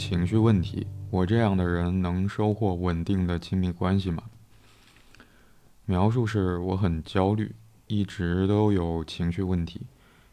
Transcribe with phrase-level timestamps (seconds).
[0.00, 0.86] 情绪问题。
[1.10, 4.22] 我这样的人能收获稳定的亲密关系吗？
[5.84, 7.54] 描述是我很焦虑，
[7.86, 9.82] 一直都有情绪问题，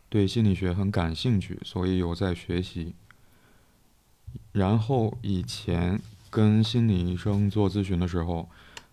[0.08, 2.96] 对心理学很感兴趣，所以有在学习。
[4.54, 6.00] 然后以前
[6.30, 8.48] 跟心理医生做咨询的时候，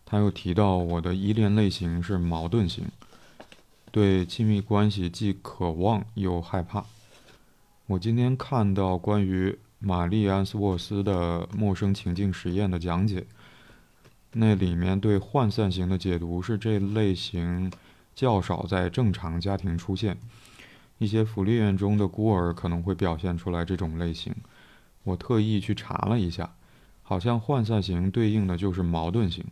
[0.04, 2.86] 他又提到我的依恋类型是矛盾型，
[3.92, 6.84] 对亲密关系既渴望又害怕。
[7.86, 13.26] 我今天看到关于玛丽安斯沃斯的陌生情境实验的讲解。
[14.32, 17.70] 那里面对涣散型的解读是这类型
[18.14, 20.16] 较少在正常家庭出现，
[20.98, 24.34] 一些福利院中的孤儿可能会表现出来这种类型。
[25.04, 26.54] 我特意去查了一下，
[27.02, 29.44] 好像涣散型对应的就是矛盾型，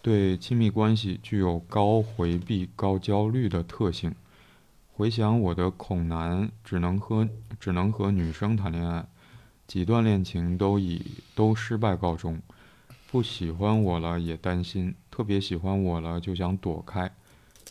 [0.00, 4.14] 对亲密关系具有高回避、高焦虑的特性。
[5.02, 9.04] 回想我的恐男，只能和只能和女生谈恋爱，
[9.66, 11.04] 几段恋情都以
[11.34, 12.40] 都失败告终。
[13.10, 17.10] 不喜欢我了也担心，特别喜欢我了就想躲开，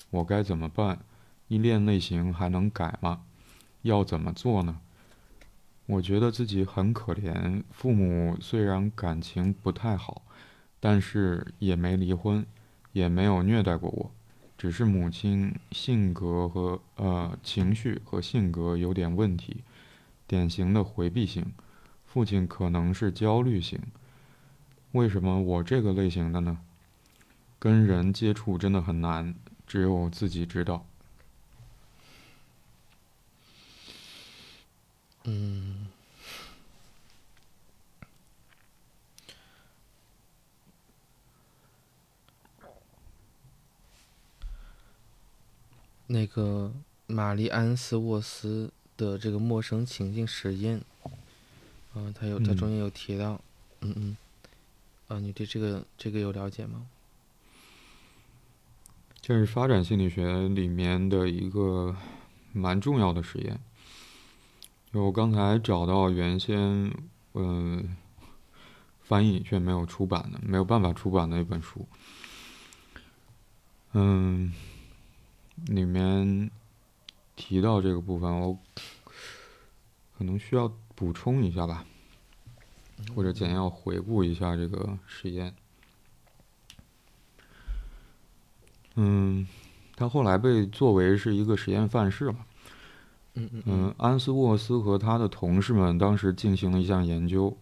[0.10, 1.00] 我该怎么办？
[1.48, 3.22] 依恋类型还能改吗？
[3.84, 4.82] 要怎么做呢？
[5.86, 10.24] 我觉得自己很可怜，父母虽然感情不太好，
[10.82, 12.46] 但是也没离婚，
[12.92, 14.12] 也没有虐待过我，
[14.62, 19.64] 只是母亲性格和呃情绪和性格有点问题，
[20.28, 21.52] 典型的回避型，
[22.06, 23.82] 父亲可能是焦虑型。
[24.92, 26.60] 为什么我这个类型的呢？
[27.58, 29.34] 跟人接触真的很难，
[29.66, 30.86] 只有自己知道。
[35.24, 35.88] 嗯，
[46.12, 46.74] 那个
[47.08, 50.82] 玛丽安斯沃斯的这个陌生情境实验，
[51.96, 53.40] 嗯，他有他中间有提到，
[53.80, 54.18] 嗯嗯。
[55.08, 56.86] 啊，你对这个这个有了解吗？
[59.22, 61.96] 这是发展心理学里面的一个
[62.54, 63.60] 蛮重要的实验。
[64.92, 66.94] 就我刚才找到原先
[67.34, 67.96] 嗯
[69.04, 71.86] 翻译却没有出版的，没有办法出版的一本书。
[73.94, 74.54] 嗯，
[75.68, 76.50] 里面
[77.36, 78.58] 提到这个部分，我
[80.18, 81.86] 可能需要补充一下吧。
[83.16, 85.52] 或者简要回顾一下这个实验。
[88.94, 89.48] 嗯，
[89.96, 92.46] 他后来被作为是一个实验范式嘛。
[93.34, 93.96] 嗯嗯嗯。
[93.98, 97.58] 安斯沃斯和他的同事们当时进行了一项研究，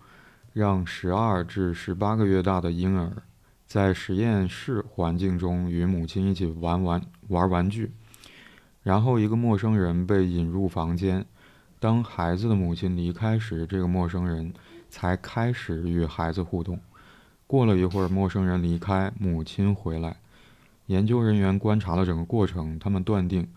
[0.52, 3.24] 让十二至十八个月大的婴儿
[3.66, 7.91] 在实验室环境中与母亲一起玩玩玩玩具，
[8.84, 11.25] 然后一个陌生人被引入房间，
[11.79, 14.53] 当孩子的母亲离开时，这个陌生人。
[14.91, 16.79] 才开始与孩子互动。
[17.45, 20.17] 过了一会儿，陌生人离开，母亲回来。
[20.88, 23.47] 研究人员观察了整个过程，他们断定，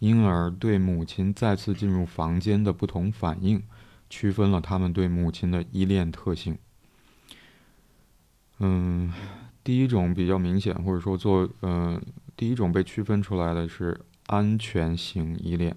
[0.00, 3.62] 婴儿对母亲再次进入房间的不同反应，
[4.10, 6.58] 区分了他们对母亲的依恋特性。
[8.58, 9.10] 嗯，
[9.64, 11.98] 第一种比较明显，或者说做嗯，
[12.36, 15.76] 第一种被区分出来的是安全型依恋。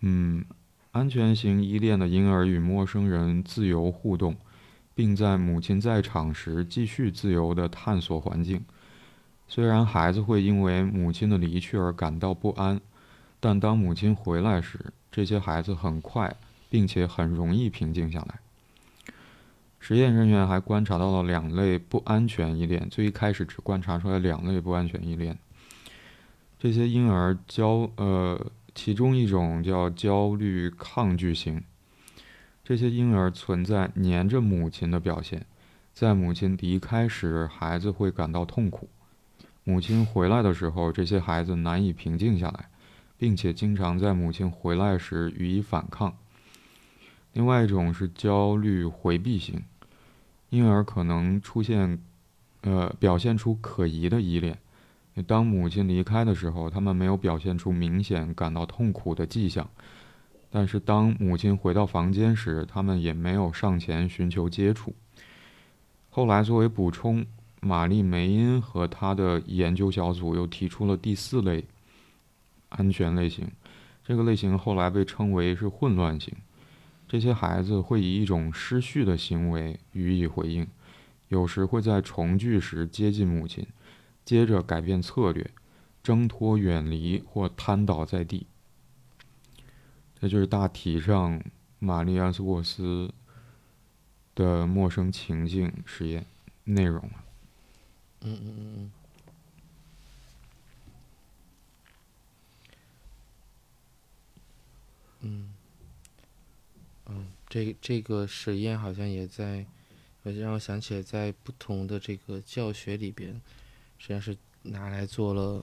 [0.00, 0.44] 嗯。
[0.92, 4.34] 安全型依恋的婴儿与陌生人自由互动，
[4.94, 8.64] 并在母亲在场时继续自由地探索环境。
[9.46, 12.80] 虽然孩子会因为母亲的离去而感到不安，
[13.38, 16.34] 但当母亲回来时，这些孩子很快
[16.70, 18.40] 并且很容易平静下来。
[19.86, 25.38] 实验人员还观察到了两类不安全依恋，最一开始只观察出来两类不安全依恋。
[26.58, 28.50] 这些婴儿焦呃。
[28.74, 31.62] 其中一种叫焦虑抗拒型，
[32.62, 35.46] 这些婴儿存在黏着母亲的表现，
[35.94, 38.86] 在母亲离开时，孩子会感到痛苦；
[39.64, 42.68] 母亲回来的时候，这些孩子难以平静下来，
[43.16, 46.14] 并且经常在母亲回来时予以反抗。
[47.32, 49.62] 另外一种是焦虑回避型，
[50.50, 51.98] 因而可能出现，
[52.62, 54.58] 呃，表现出可疑的依恋。
[55.26, 59.66] 当母亲离开的时候，他们没有表现出明显感到痛苦的迹象，
[60.50, 64.94] 但是当母亲回到房间时，他们也没有上前寻求接触。
[66.10, 67.24] 后来，作为补充，
[67.60, 71.64] 玛丽梅因和他的研究小组又提出了第四类
[72.68, 73.50] 安全类型，
[74.04, 76.34] 这个类型后来被称为是混乱型。
[77.08, 80.66] 这些孩子会以一种失序的行为予以回应，
[81.28, 83.66] 有时会在重聚时接近母亲。
[84.24, 85.48] 接着改变策略，
[86.02, 88.48] 挣脱、远离或瘫倒在地。
[90.20, 91.40] 这就是大体上
[91.78, 93.14] 玛丽安斯沃斯
[94.34, 96.26] 的陌生情境实验
[96.64, 97.08] 内容。
[98.22, 98.92] 嗯嗯嗯嗯。
[105.20, 105.48] 嗯，
[107.08, 109.64] 嗯，这这个实验好像也在，
[110.22, 113.32] 让我想起来，在不同的这个教学里边，
[113.98, 115.62] 实际上是拿来做了，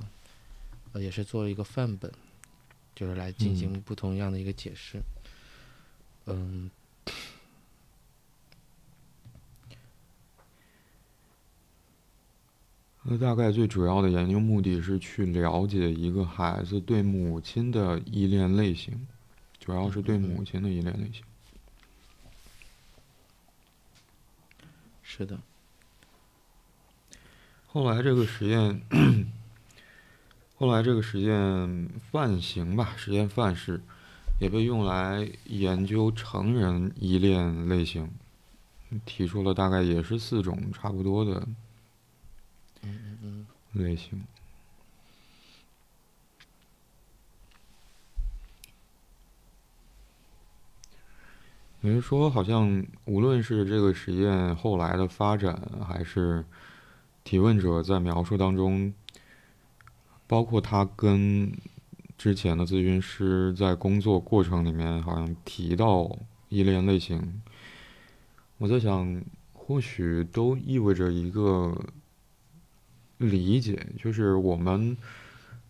[0.93, 2.11] 呃，也是做了一个范本，
[2.95, 5.01] 就是来进行不同样的一个解释。
[6.27, 6.71] 嗯。
[13.05, 19.05] 那大概最主要的研究目的是去了解一个孩子对母亲的依恋类型，
[19.59, 21.21] 主要是对母亲的依恋类型。
[25.15, 25.37] 是的。
[27.67, 28.81] 后来这个实验，
[30.55, 33.79] 后来这个实验范型吧，实验范式
[34.39, 38.09] 也被用来研究成人依恋类型，
[39.05, 41.47] 提出了大概也是四种差不多的。
[43.73, 44.19] 类型。
[51.83, 56.43] 也就是说，好像无论是这个实验后来的发展，还是
[57.23, 58.91] 提问者在描述当中，
[60.25, 61.51] 包括他跟
[62.17, 66.17] 之前的咨询师在工作过程里面，好像提到
[66.49, 67.41] 依恋类型，
[68.57, 69.21] 我在想，
[69.53, 71.77] 或许都意味着一个。
[73.19, 74.97] 理解就是我们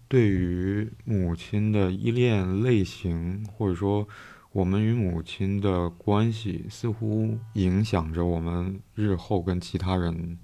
[0.07, 4.07] 对于母亲的依恋类型，或者说
[4.53, 10.37] 我们与母亲的关系，似乎影响着我们日后跟其他人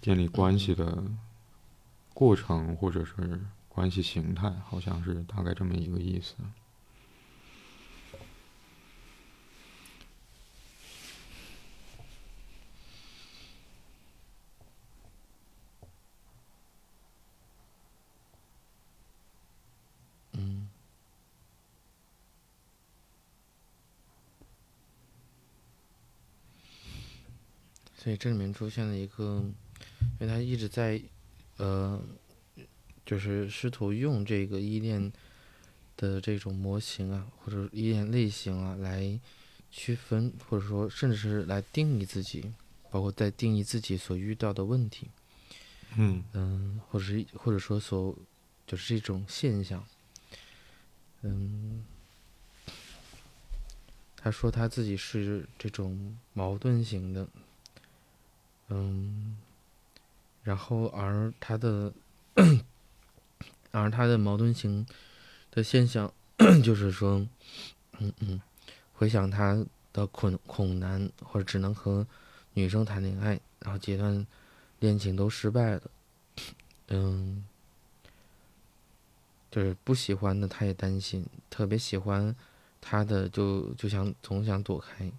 [0.00, 1.02] 建立关系的
[2.14, 6.36] 过程，或者是关系形态，好像是大概这么一个意思。
[28.06, 29.42] 所以这里面出现了一个，
[30.20, 31.02] 因为他一直在，
[31.56, 32.00] 呃，
[33.04, 35.12] 就是试图用这个依恋
[35.96, 39.18] 的这种模型啊，或者依恋类型啊，来
[39.72, 42.52] 区分，或者说甚至是来定义自己，
[42.92, 45.08] 包括在定义自己所遇到的问题。
[45.96, 48.16] 嗯嗯，或者是或者说所
[48.68, 49.84] 就是一种现象。
[51.22, 51.84] 嗯，
[54.14, 57.26] 他说他自己是这种矛盾型的。
[58.68, 59.36] 嗯，
[60.42, 61.92] 然后而他的，
[63.70, 64.84] 而他的矛盾型
[65.50, 66.12] 的现象，
[66.64, 67.24] 就是说，
[67.98, 68.40] 嗯嗯，
[68.94, 72.06] 回想他的恐恐男，或者只能和
[72.54, 74.26] 女生谈恋爱，然后阶段
[74.80, 75.82] 恋情都失败了，
[76.88, 77.44] 嗯，
[79.50, 82.34] 就是不喜欢的他也担心，特别喜欢
[82.80, 85.10] 他的就就想总想躲开，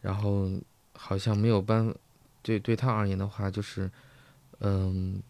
[0.00, 0.50] 然后
[0.94, 1.94] 好像没有办法。
[2.46, 3.90] 对对他而言的话，就是，
[4.60, 5.20] 嗯，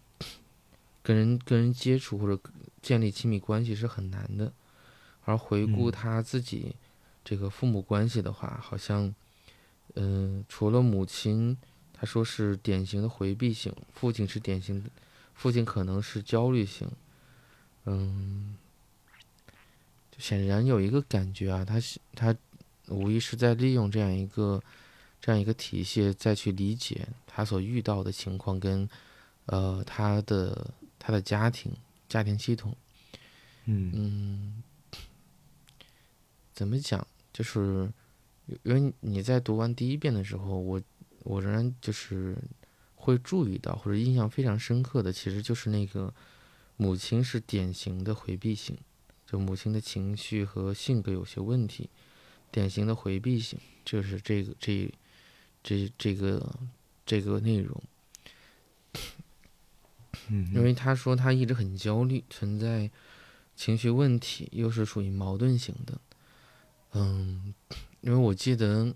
[1.03, 2.39] 跟人跟人接触或者
[2.83, 4.53] 建立亲密关系是很难的。
[5.25, 6.77] 而回顾他自己
[7.25, 9.15] 这个父母关系的话，好像，
[9.95, 11.57] 嗯，除了母亲，
[11.95, 14.91] 他说是典型的回避型，父亲是典型的，
[15.33, 16.87] 父亲可能是焦虑型，
[17.87, 18.55] 嗯，
[20.19, 22.37] 显然有一个感觉啊，他是他
[22.89, 24.63] 无疑是在利用这样一个。
[25.21, 28.89] 这样一个体系，再去理解他所遇到的情况，跟
[29.47, 31.73] 呃他的他的家庭
[32.09, 32.77] 家庭系统，
[33.65, 34.63] 嗯
[36.53, 37.05] 怎么讲？
[37.33, 37.91] 就是
[38.63, 40.81] 因为你在读完第一遍的时候，我
[41.25, 42.37] 我仍然就是
[42.95, 46.15] 会注意到或者印象非常深刻的，其实就是那个
[46.77, 48.79] 母亲是典型的回避型，
[49.27, 51.91] 就母亲的情绪和性格有些问题，
[52.53, 54.89] 典型的回避型，就是这个这。
[55.67, 56.55] 这这个
[57.05, 57.83] 这个内容，
[60.55, 62.89] 因为他说他一直很焦虑，存在
[63.57, 66.01] 情绪问题，又是属于矛盾型的。
[66.93, 67.53] 嗯，
[68.01, 68.95] 因为我记得，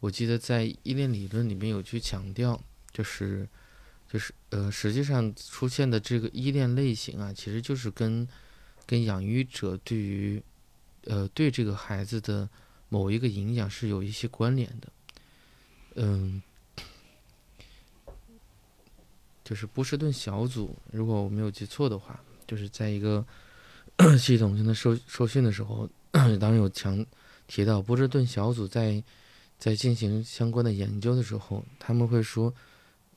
[0.00, 2.60] 我记得在依恋理论里面有去强调，
[2.92, 3.48] 就是
[4.08, 8.26] 就是呃，实际上出现的这个依恋类型啊，其实就是跟
[8.86, 10.42] 跟养育者对于
[11.04, 12.50] 呃对这个孩子的
[12.88, 14.92] 某一个影响是有一些关联的。
[15.94, 16.42] 嗯，
[19.44, 23.24] 就是波士顿小组，如果我没有记错的话，就是在一个
[24.18, 27.04] 系统性的受受训的时候，当然有强
[27.46, 29.02] 提到波士顿小组在
[29.58, 32.52] 在进行相关的研究的时候，他们会说，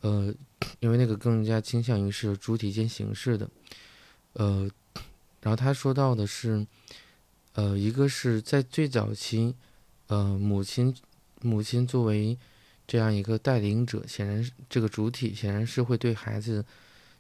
[0.01, 0.34] 呃，
[0.79, 3.50] 因为那个更加倾向于是主体间形式的，
[4.34, 4.70] 呃，
[5.41, 6.67] 然后他说到的是，
[7.53, 9.55] 呃，一个是在最早期，
[10.08, 10.96] 呃，母亲
[11.41, 12.38] 母亲作为
[12.88, 16.63] 这样一个带领者，显然这个主体显然是会对孩子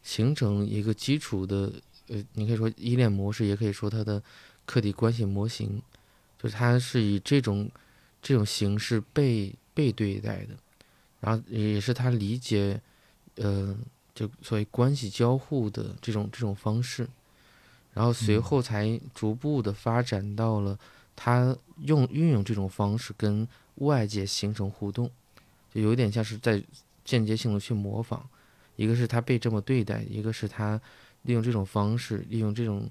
[0.03, 1.71] 形成一个基础的，
[2.09, 4.21] 呃，你可以说依恋模式，也可以说他的
[4.65, 5.81] 客体关系模型，
[6.37, 7.69] 就是他是以这种
[8.21, 10.55] 这种形式被被对待的，
[11.19, 12.79] 然后也是他理解，
[13.35, 13.75] 呃，
[14.13, 17.07] 就所谓关系交互的这种这种方式，
[17.93, 20.77] 然后随后才逐步的发展到了
[21.15, 25.09] 他用运用这种方式跟外界形成互动。
[25.75, 26.63] 就有点像是在
[27.03, 28.21] 间接性的去模仿，
[28.77, 30.79] 一个是他被这么对待，一个是他
[31.23, 32.89] 利用这种方式，利用这种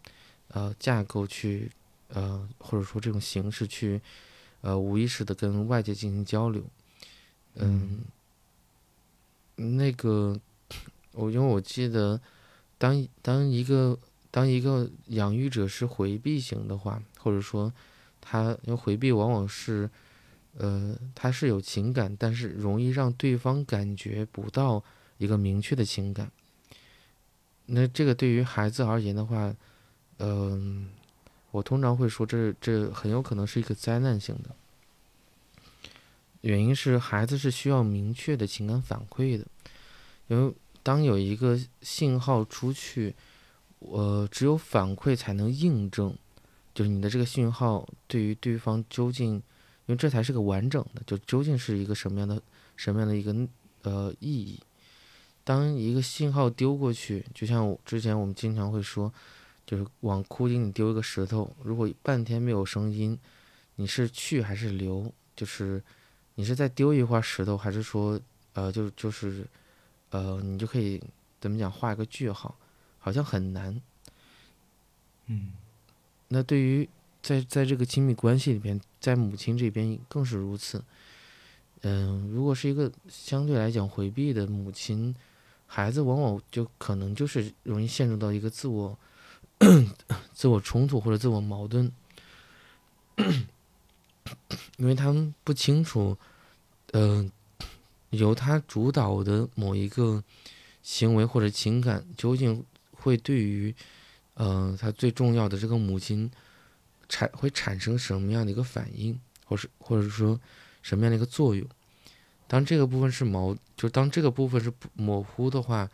[0.49, 1.71] 呃架构去
[2.09, 3.99] 呃或者说这种形式去
[4.61, 6.63] 呃无意识的跟外界进行交流。
[7.55, 8.01] 嗯，
[9.57, 10.39] 那个
[11.13, 12.21] 我因为我记得，
[12.77, 13.99] 当当一个
[14.31, 17.73] 当一个养育者是回避型的话，或者说
[18.21, 19.89] 他因为回避往往是。
[20.57, 24.85] 呃，他是有情感，但是容易让对方感觉不到
[25.19, 26.31] 一个明确的情感。
[27.67, 29.53] 那这个对于孩子而言的话，
[30.19, 30.89] 嗯，
[31.51, 34.55] 我通常会说，这这很有可能是一个灾难性的。
[36.43, 39.45] 原因是孩子是需要明确的情感反馈的，
[40.29, 43.17] 因为当有一个信号出去，
[43.81, 46.17] 呃，只有反馈才能印证，
[46.73, 49.43] 就是你的这个信号对于对方究竟。
[49.87, 52.41] 因为这才是个完整的，就究竟是一个什么样的、
[52.75, 53.35] 什么样的一个
[53.83, 54.59] 呃意义？
[55.45, 59.13] 当一个信号丢过去，就像我之前我们经常会说，
[59.67, 63.19] 就是往枯井里丢一个石头，如果半天没有声音，
[63.77, 65.13] 你是去还是留？
[65.37, 65.83] 就是
[66.37, 68.19] 你是在丢一块石头，还是说
[68.55, 69.47] 呃就就是
[70.11, 71.03] 呃你就可以
[71.41, 72.57] 怎么讲画一个句号？
[72.99, 73.79] 好像很难。
[75.27, 75.53] 嗯，
[76.29, 76.89] 那对于。
[77.25, 80.83] 在在这个亲密关系里边，在母亲这边更是如此。
[81.83, 85.15] 嗯，如果是一个相对来讲回避的母亲，
[85.67, 88.99] 孩子往往就可能就是容易陷入到一个自我、
[90.33, 91.93] 自我冲突或者自我矛盾，
[94.79, 96.17] 因为他们不清楚，
[96.93, 97.31] 嗯，
[98.09, 100.25] 由他主导的某一个
[100.83, 103.75] 行为或者情感究竟会对于，
[104.37, 106.31] 嗯，他最重要的这个母亲。
[107.09, 110.41] 产会产生什么样的一个反应，或是或者说
[110.83, 111.67] 什么样的一个作用？
[112.47, 115.89] 当这个部分是毛，就当这个部分是模糊的话，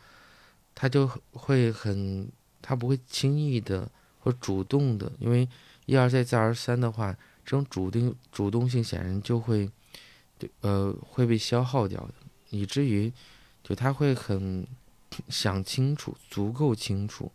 [0.75, 2.29] 他就会很，
[2.61, 3.89] 他不会轻易的
[4.19, 5.47] 或主动的，因为
[5.85, 7.13] 一而再再而三的话，
[7.45, 9.69] 这种主动主动性显然就会，
[10.37, 12.13] 对呃，会被消耗掉的，
[12.49, 13.11] 以至于
[13.63, 14.67] 就他会很
[15.29, 17.31] 想清楚，足够清楚，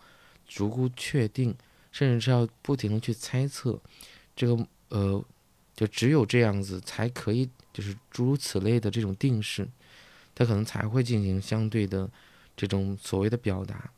[0.46, 1.56] 足够确定。
[1.96, 3.80] 甚至是要不停的去猜测，
[4.36, 5.24] 这个呃，
[5.74, 9.66] 就只有这样子才可以，就是诸如此类的这种定式，
[10.34, 12.06] 他可能才会进行相对的
[12.54, 13.90] 这种所谓的表达。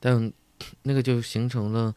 [0.00, 0.32] 但
[0.82, 1.94] 那个就形成了，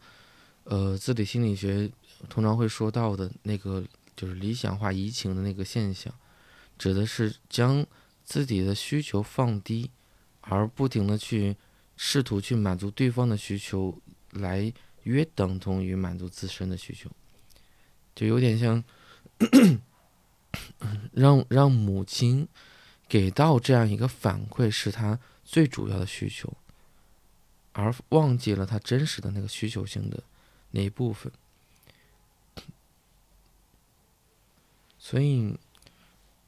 [0.62, 1.90] 呃，自体心理学
[2.28, 6.14] 通常会说到的那个，就是理想化移情的那个现象，
[6.78, 7.84] 指的是将
[8.22, 9.90] 自己的需求放低，
[10.42, 11.56] 而不停的去
[11.96, 13.98] 试图去满足对方的需求。
[14.32, 14.72] 来
[15.04, 17.10] 约等同于满足自身的需求，
[18.14, 18.82] 就有点像
[21.12, 22.46] 让让母亲
[23.08, 26.52] 给到这样一个反馈是他最主要的需求，
[27.72, 30.22] 而忘记了他真实的那个需求性的
[30.70, 31.32] 那一部分。
[34.98, 35.58] 所以，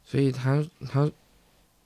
[0.05, 1.11] 所以他他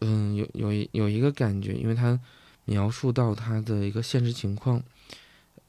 [0.01, 2.21] 嗯有有有一个感觉，因为他
[2.67, 4.83] 描述到他的一个现实情况。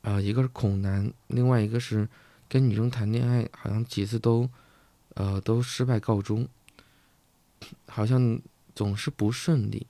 [0.10, 2.10] 啊，一个是恐男，另外一个是
[2.48, 4.50] 跟女生谈恋爱，好像几次都，
[5.14, 6.48] 呃，都失败告终，
[7.86, 8.42] 好像
[8.74, 9.86] 总是不顺利，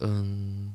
[0.00, 0.74] 嗯，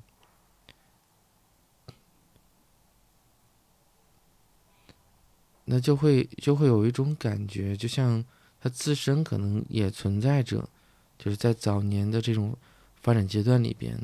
[5.65, 8.23] 那就会就会有一种感觉，就像
[8.61, 10.69] 他自身可能也存在着，
[11.17, 12.55] 就是在早年的这种
[13.01, 13.99] 发展阶段里边，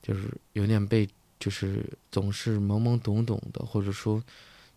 [0.00, 1.08] 就是有点被。
[1.40, 4.22] 就是总是懵懵懂懂的，或者说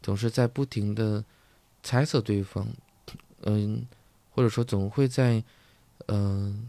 [0.01, 1.23] 总是在不停的
[1.83, 2.65] 猜测对方，
[3.41, 3.85] 嗯，
[4.31, 5.43] 或者说总会在，
[6.07, 6.65] 嗯，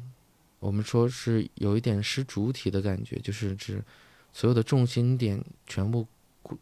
[0.58, 3.82] 我们说是有一点失主体的感觉，就是指
[4.32, 6.06] 所有的重心点全部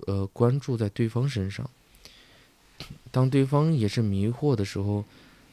[0.07, 1.69] 呃关注在对方身上。
[3.11, 5.05] 当对方也是迷惑的时候，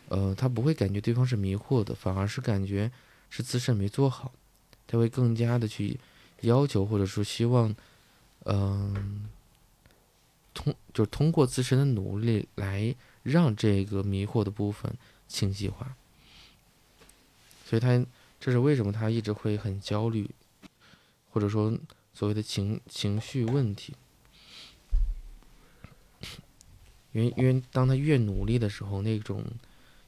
[0.09, 2.91] 呃，他不会感觉对方是迷惑的，反而是感觉
[3.29, 4.33] 是自身没做好，
[4.85, 5.99] 他会更加的去
[6.41, 7.75] 要求或者说希望，
[8.45, 9.29] 嗯，
[10.53, 14.93] 通就是通过自身的努力来让这个迷惑的部分
[15.27, 15.95] 清晰化，
[17.65, 18.05] 所以他
[18.39, 20.29] 这是为什么他一直会很焦虑，
[21.31, 21.77] 或者说
[22.13, 23.93] 所谓的情情绪问题。
[27.11, 29.43] 因为，因为当他越努力的时候，那种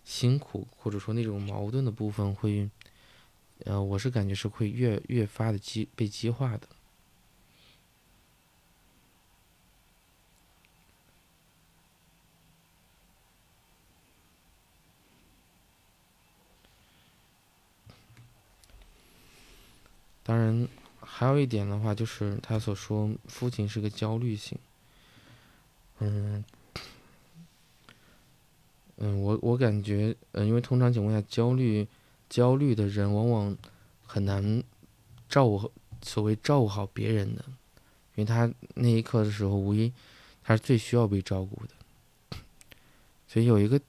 [0.06, 2.70] 辛苦或者说那种矛盾的部分会，
[3.66, 6.68] 呃，我是感觉是会越越发的激被激化的。
[20.24, 20.68] 当然，
[21.00, 24.58] 还有一点的话，就是他所说父亲是个焦虑型，
[26.00, 26.44] 嗯。
[29.04, 31.88] 嗯，我我感觉，嗯，因为通常情况下，焦虑
[32.32, 33.58] 焦虑的人往往
[34.06, 34.64] 很难
[35.28, 35.70] 照顾
[36.02, 37.44] 所谓照顾好别人的，
[38.16, 39.92] 因为他那一刻的时候，无疑
[40.42, 42.38] 他是最需要被照顾的。
[43.28, 43.80] 所以有一个，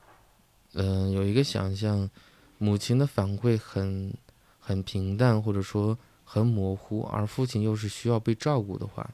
[0.73, 2.11] 嗯，有一个想象，
[2.59, 4.13] 母亲的反馈很
[4.59, 9.09] 很平淡，或者说很模糊，而父亲又是需要被照顾的话，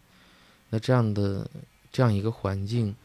[0.70, 1.47] 那这样的
[1.92, 2.97] 这样一个环境，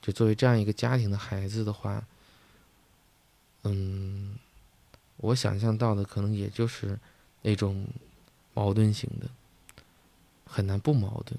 [0.00, 2.06] 就作为这样一个家庭的孩子的话。
[3.68, 4.36] 嗯，
[5.18, 6.98] 我想象到的可能也就是
[7.42, 7.86] 那种
[8.54, 9.28] 矛盾型的，
[10.44, 11.38] 很难不矛盾。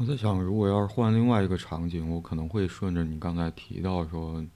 [0.00, 4.46] 我在想，如果要是换另外一个场景，我可能会顺着你刚才提到说，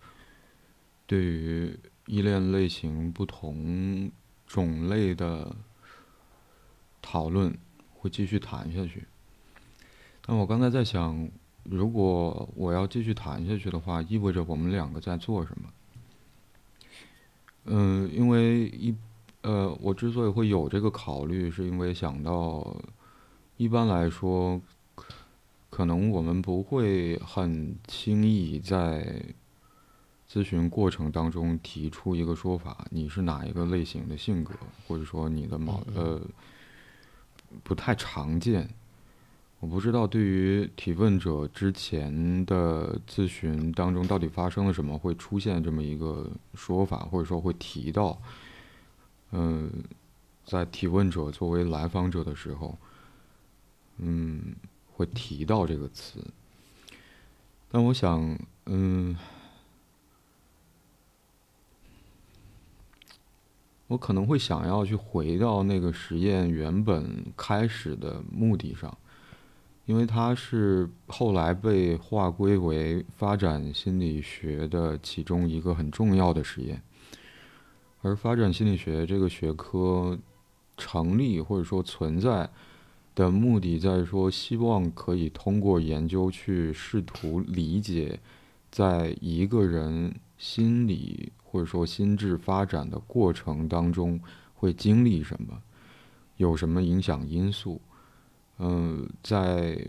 [1.05, 1.77] 对于
[2.07, 4.09] 依恋类型不同
[4.47, 5.53] 种类的
[7.03, 7.53] 讨论，
[7.93, 9.05] 会继续谈下去。
[10.25, 11.29] 但我刚才在想，
[11.65, 15.69] 如果我要继续谈下去的话，意味着我们两个在做什么？
[17.65, 18.95] 嗯，因为一
[19.41, 22.77] 呃，我之所以会有这个考虑，是因为想到，
[23.57, 24.61] 一般来说。
[25.73, 29.25] 可能我们不会很轻易在
[30.31, 34.53] 咨询过程当中提出一个说法，你是哪一个类型的性格，
[34.87, 36.21] 或者说你的毛呃
[37.63, 38.69] 不太常见。
[39.61, 48.21] 我不知道对于提问者之前的咨询当中到底发生了什么，会出现这么一个说法，或者说会提到，
[49.31, 49.73] 嗯，
[50.45, 52.77] 在提问者作为来访者的时候，
[53.97, 54.55] 嗯。
[55.03, 56.25] 会提到这个词，
[57.69, 59.17] 但我想，嗯，
[63.88, 68.97] 我可能会想要去回到那个实验原本开始的目的上，
[69.87, 76.81] 因为它是后来被划归为发展心理学的其中一个很重要的实验，
[78.03, 80.17] 而发展心理学这个学科
[80.77, 82.49] 成立或者说存在。
[83.14, 88.18] 的目的在于说，希望可以通过研究去试图理解，
[88.70, 94.18] 在一个人心理或者说心智发展的过程当中
[94.55, 95.62] 会经历什么，
[96.38, 97.81] 有什么影响因素。
[98.59, 99.87] 嗯，在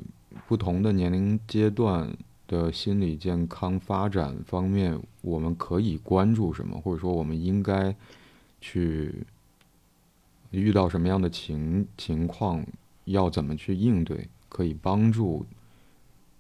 [0.48, 2.12] 不同的年龄阶段
[2.48, 7.96] 的心理健康发展方面，我们可以关注什么，或者说我们应该
[8.60, 9.26] 去
[10.52, 12.66] 遇到什么样的情情况。
[13.06, 15.46] 要怎么去应对，可以帮助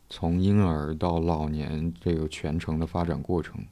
[0.10, 3.63] 从婴儿到老年这个全程的发展过程。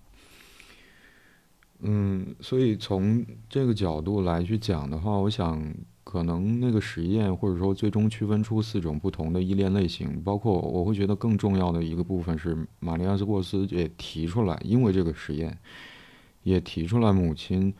[1.84, 5.74] 嗯，所以从这个角度来去讲的话，我想
[6.04, 15.58] 可能那个实验或者说最终区分出四种不同的依恋类型，包括我会觉得更重要的一个部分是玛丽安斯沃斯也提出来，因为这个实验
[16.44, 17.74] 也提出来母亲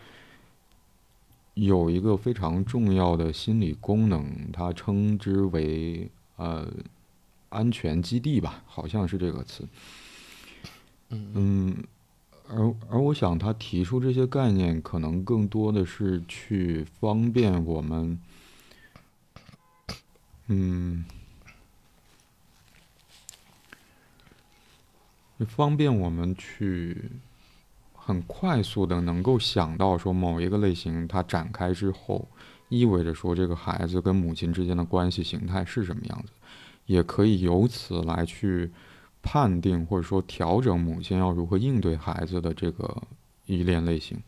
[1.54, 6.72] 有一个非常重要的心理功能，它称之为呃
[7.50, 9.68] 安全基地吧，好像是这个词。
[11.10, 11.84] 嗯。
[12.54, 18.20] 而而我想，他提出这些概念，可能更多的是去方便我们，
[20.48, 21.06] 嗯，
[25.48, 27.12] 方便我们去
[28.04, 32.28] 很快速的能够想到说某一个类型它展开之后，
[32.70, 36.32] 意味着说这个孩子跟母亲之间的关系形态是什么样子，
[36.86, 38.72] 也可以由此来去。
[39.24, 43.04] 判定或者说调整母亲要如何应对孩子的这个
[43.46, 44.20] 依恋类型，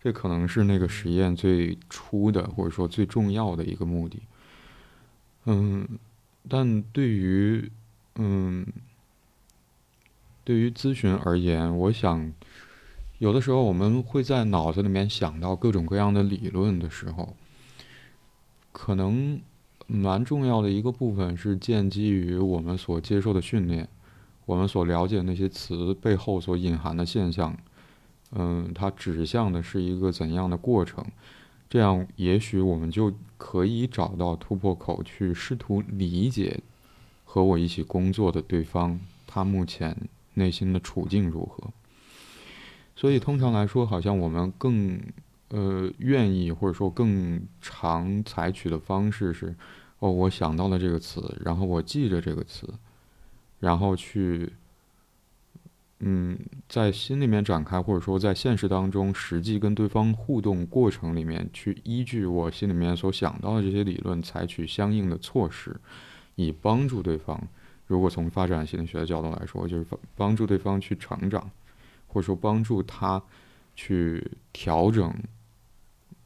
[0.00, 4.22] 这可能是那个实验最初的或者说最重要的一个目的。
[5.46, 5.84] 嗯，
[6.48, 7.68] 但对于
[8.14, 8.64] 嗯
[10.44, 12.32] 对于咨询而言，我想
[13.18, 17.36] 有的时候我们会在脑子里面想到各种各样的理论的时候，
[18.72, 19.40] 可能。
[19.90, 23.88] 蛮重要的一个部分是建基于我们所接受的训练，
[24.44, 27.56] 我们所了解那些词背后所隐含的现象，
[28.32, 31.02] 嗯，它指向的是一个怎样的过程？
[31.70, 36.60] 这样也许我们就可以找到突破口，去试图理解
[37.24, 39.96] 和我一起工作的对方他目前
[40.34, 41.70] 内心的处境如何。
[42.98, 45.00] 所以通常来说，好像我们更
[45.50, 49.54] 呃愿意或者说更常采取的方式是。
[50.00, 52.72] 哦，我想到了这个词，然后我记着这个词，
[53.58, 54.52] 然后去，
[55.98, 65.74] 嗯，在心里面展开，或者说在现实当中实际跟对方互动过程里面，去依据我心里面所想到的这些理论，采取相应的措施，
[66.36, 67.48] 以帮助对方。
[67.88, 71.50] 如果从发展心理学的角度来说，就是帮帮助对方去成长，
[72.18, 73.22] 或者说帮助他
[73.76, 75.14] 去调整，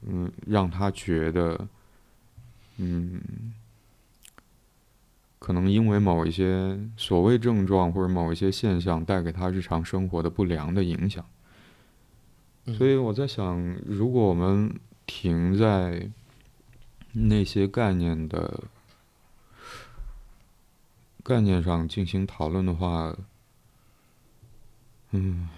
[0.07, 1.68] 嗯，让他觉得，
[2.78, 3.20] 嗯。
[5.38, 11.26] 可能因为某一些所谓症状或者某一些现象带给他日常生活的不良的影响，
[12.78, 14.72] 所以我在想，如果我们
[15.05, 16.09] 停在
[17.11, 18.62] 那些概念的
[21.24, 23.16] 概念上进行讨论的话，
[25.11, 25.48] 嗯，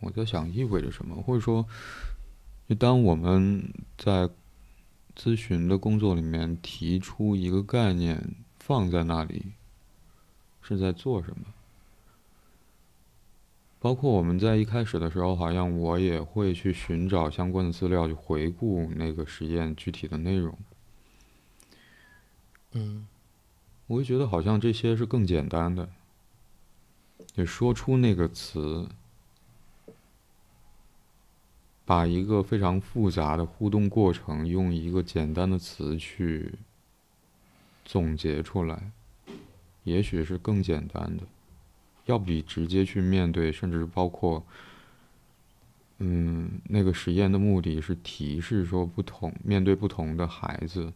[0.00, 1.66] 我在想意味着什么，或者说，
[2.78, 4.28] 当我们在
[5.16, 8.34] 咨询的工作里面提出一个概念。
[8.60, 9.52] 放在那里
[10.60, 11.46] 是在做什么？
[13.78, 20.58] 包括我们在一开始的时候，好像我也会去寻找相关的资料，去回顾那个实验具体的内容。
[22.72, 23.08] 嗯，
[23.86, 25.88] 我会觉得好像这些是更简单的。
[27.36, 28.86] 你说出那个词，
[31.88, 36.52] 把一个非常复杂的互动过程用一个简单的词去。
[37.82, 38.90] 总结出来，
[39.84, 41.22] 也许是更简单的，
[42.04, 44.44] 要比直接去面对，甚至包括，
[45.96, 50.92] 嗯，那个实验的目的是提示说，不同面对不同的孩子，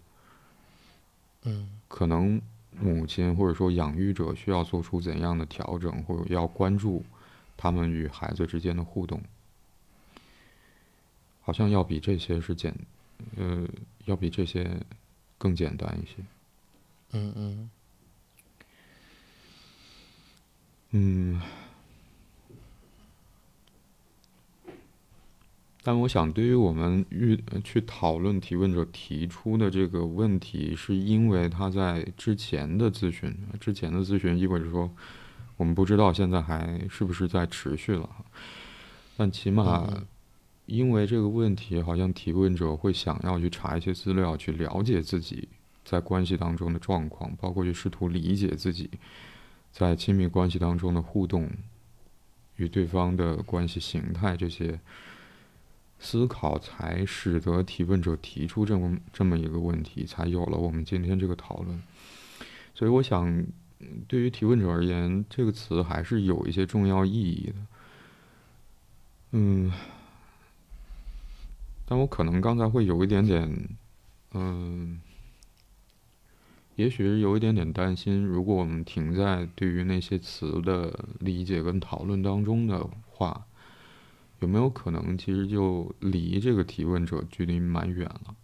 [1.44, 2.38] 嗯，可能
[2.78, 7.02] 母亲或者说养育者需要做出怎样的调整，或者要关注
[7.56, 9.18] 他们与孩子之间的互动，
[11.42, 12.74] 好像要比这些是简，
[13.36, 13.66] 呃，
[14.06, 14.80] 要比这些
[15.36, 16.14] 更简单一些。
[17.12, 17.70] 嗯嗯，
[20.92, 21.40] 嗯，
[25.82, 34.90] 但我想，对于我们遇去讨论提问者提出的这个问题，是因为他在之前的咨询，之前的咨询意味着说，
[35.56, 38.08] 我们不知道现在还是不是在持续了，
[39.16, 39.86] 但起码
[40.66, 45.48] 因为这个问题，好像提问者会想要去查一些资料，去了解自己。
[45.84, 48.88] 在关系当中的状况，包括去试图理解自己
[49.72, 51.50] 在亲密关系当中的互动
[52.54, 54.78] 与对方的关系形态，这些
[55.98, 61.82] 思考才使得提问者提出这么这么一个问题，才有了我们今天这个讨论。
[62.72, 63.44] 所以，我想
[64.06, 67.54] 对于提问者而言，这个词还是有一些重要意义的。
[69.32, 69.72] 嗯，
[71.84, 73.68] 但我可能刚才会有一点点，
[74.32, 75.00] 嗯。
[76.76, 83.44] 也许是有一点点担心，如果我们停在对于那些词的理解跟讨论当中的话，
[84.40, 88.34] 有没有可能其实就离这个提问者距离蛮远了？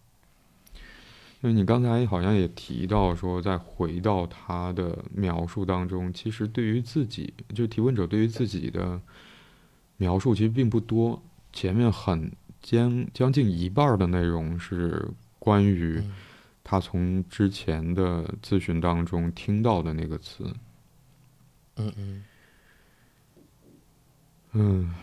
[1.41, 9.01] 因为你刚才好像也提到说，再回到他的描述当中，其实对于自己，就提问者对于自己的
[9.97, 11.23] 描述其实并不多。
[11.51, 12.31] 前面很
[12.63, 16.03] 将将近一半的内容是关于
[16.63, 20.45] 他从之前的咨询当中听到的那个词。
[21.77, 22.25] 嗯嗯。
[24.53, 24.95] 嗯。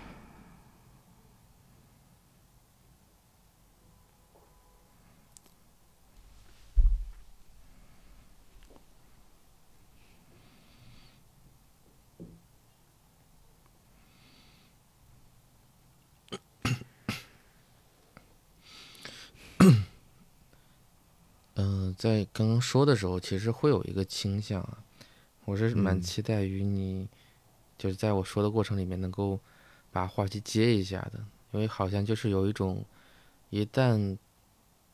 [21.98, 24.84] 在刚刚说的时候，其实会有一个倾向啊，
[25.46, 27.08] 我是蛮期待于你，
[27.78, 29.40] 就是在我说的过程里面能够
[29.92, 32.84] 把话题接一下的，因为好像就是有一种，
[33.50, 34.18] 一旦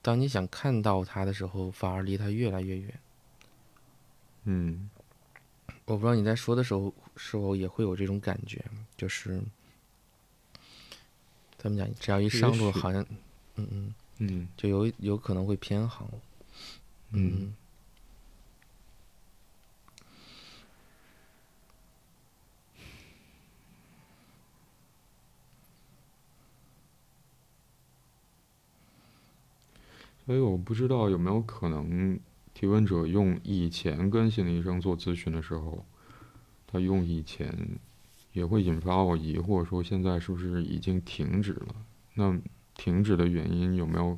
[0.03, 2.99] 当你想看到他的时候，反而离他越来越远。
[4.43, 4.89] 嗯，
[5.85, 8.63] 我不知道你在说的时候是否也会有这种感觉，
[8.95, 9.41] 就是
[11.57, 13.01] 怎么讲，只要一上路，好像，
[13.55, 16.07] 嗯嗯嗯，就有有可能会偏航。
[17.13, 17.53] 嗯，
[30.25, 32.17] 所以我不知道有没有可能，
[32.53, 35.85] 提问者用以前跟心理医生做咨询的时候，
[36.65, 37.53] 他用以前
[38.31, 41.75] 也会引发我疑惑，说现在是不是已经停止了？
[42.13, 42.39] 那
[42.73, 44.17] 停止的原因有没有？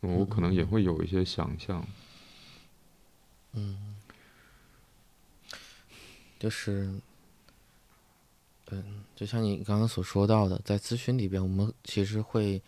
[0.00, 1.86] 我可能也会有一些想象，
[3.52, 3.96] 嗯，
[6.38, 6.90] 就是，
[8.70, 12.62] 嗯，就像你刚刚所说到的，在咨询里边，我们其实会，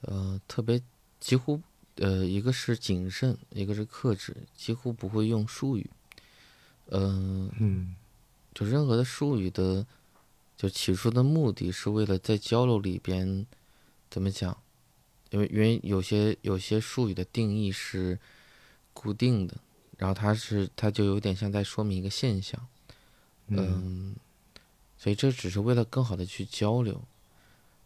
[0.00, 0.80] 呃，特别
[1.20, 1.60] 几乎，
[1.96, 5.90] 呃，一个是谨慎，一个是克制，几乎不会用术语，
[6.88, 7.94] 嗯嗯，
[8.54, 9.86] 就任何的术语的，
[10.56, 13.44] 就起初的目的是为了在交流里边，
[14.08, 14.56] 怎么讲？
[15.34, 18.16] 因为因为有些有些术语的定义是
[18.92, 19.56] 固定的，
[19.98, 22.64] 然后它是它就有点像在说明一个现象，
[23.48, 24.14] 嗯，
[24.96, 27.02] 所以这只是为了更好的去交流，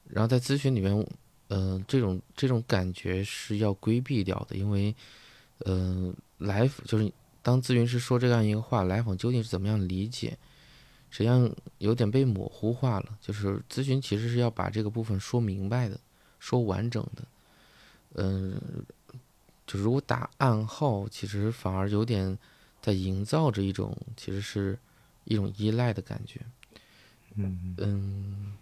[0.04, 1.06] 然后在咨询里面，
[1.48, 4.94] 嗯，这种这种感觉是要规避掉的，因为，
[5.64, 10.36] 嗯，来就是当咨询师说这样一个话，来访究竟是怎么样理解，
[11.08, 15.98] 实际上有点被模糊化了，就是咨询其实是要把这个部分说明白的，
[16.38, 17.26] 说完整的。
[18.14, 18.60] 嗯，
[19.66, 22.36] 就如果打暗号，其实反而有点
[22.80, 24.78] 在营造着一种，其实是
[25.24, 26.40] 一种依赖的感觉。
[27.34, 28.56] 嗯嗯，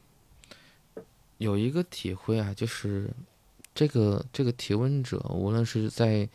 [1.39, 3.09] 有一个体会啊，就是
[3.75, 6.29] 这个这个提问者，无论是在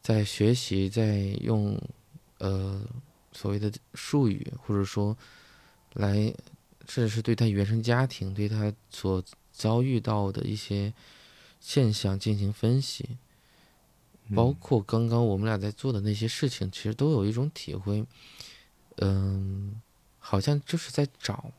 [0.00, 1.78] 在学习，在用
[2.38, 2.80] 呃
[3.32, 5.14] 所谓的术语，或者说
[5.94, 6.14] 来，
[6.86, 10.94] 甚至是对他原生家庭，对他所遭遇到的一些。
[11.60, 13.16] 现象进行分析，
[14.34, 18.04] 包括刚刚我们俩在做的那些事情，其实都有一种体会，
[18.96, 19.80] 嗯，
[20.18, 21.50] 好像就是在找，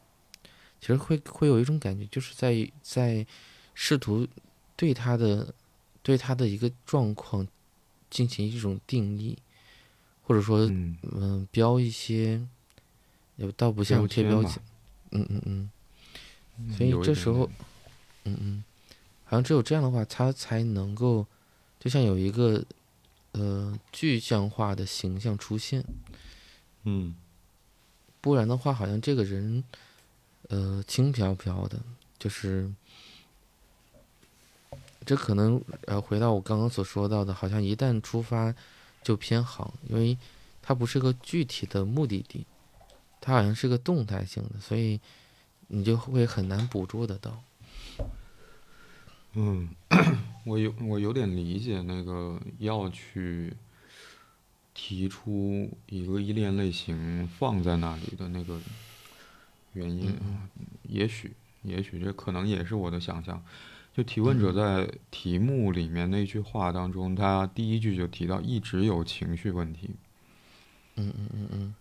[0.80, 3.26] 其实会会有一种感觉，就是在在
[3.74, 4.28] 试图
[4.76, 5.54] 对他的
[6.02, 7.48] 对他的一个状况
[8.10, 9.38] 进行一种定义，
[10.24, 12.42] 或者说嗯标一些，
[13.36, 14.62] 也倒不像贴标签，
[15.12, 17.50] 嗯嗯嗯，所以这时候，
[18.24, 18.64] 嗯嗯。
[19.28, 21.28] 好像只有这样的话，他才能够，
[21.80, 22.63] 就像有一个，
[23.34, 25.86] 呃，具象化的形象出现。
[26.84, 27.16] 嗯。
[28.20, 29.63] 不然的话，好像这个人，
[30.50, 31.80] 呃，轻飘飘的，
[32.20, 32.70] 就是，
[35.06, 38.54] 这可能呃，回到我刚刚所说到的，好像一旦出发
[39.02, 40.18] 就偏航，因为
[40.62, 42.46] 它不是个具体的目的地，
[43.22, 45.00] 它好像是个动态性的，所以
[45.68, 47.42] 你就会很难捕捉得到。
[49.39, 49.69] 嗯，
[50.45, 53.54] 我有我有点理解那个要去
[54.73, 58.60] 提出一个依恋类型放在那里的那个
[59.73, 60.50] 原因啊，
[60.89, 63.43] 也许也许这可能也是我的想象。
[63.93, 69.91] 就提问者在题目里面那句话当中，他第一句就提到一直有情绪问题。
[70.95, 71.76] 嗯嗯嗯嗯。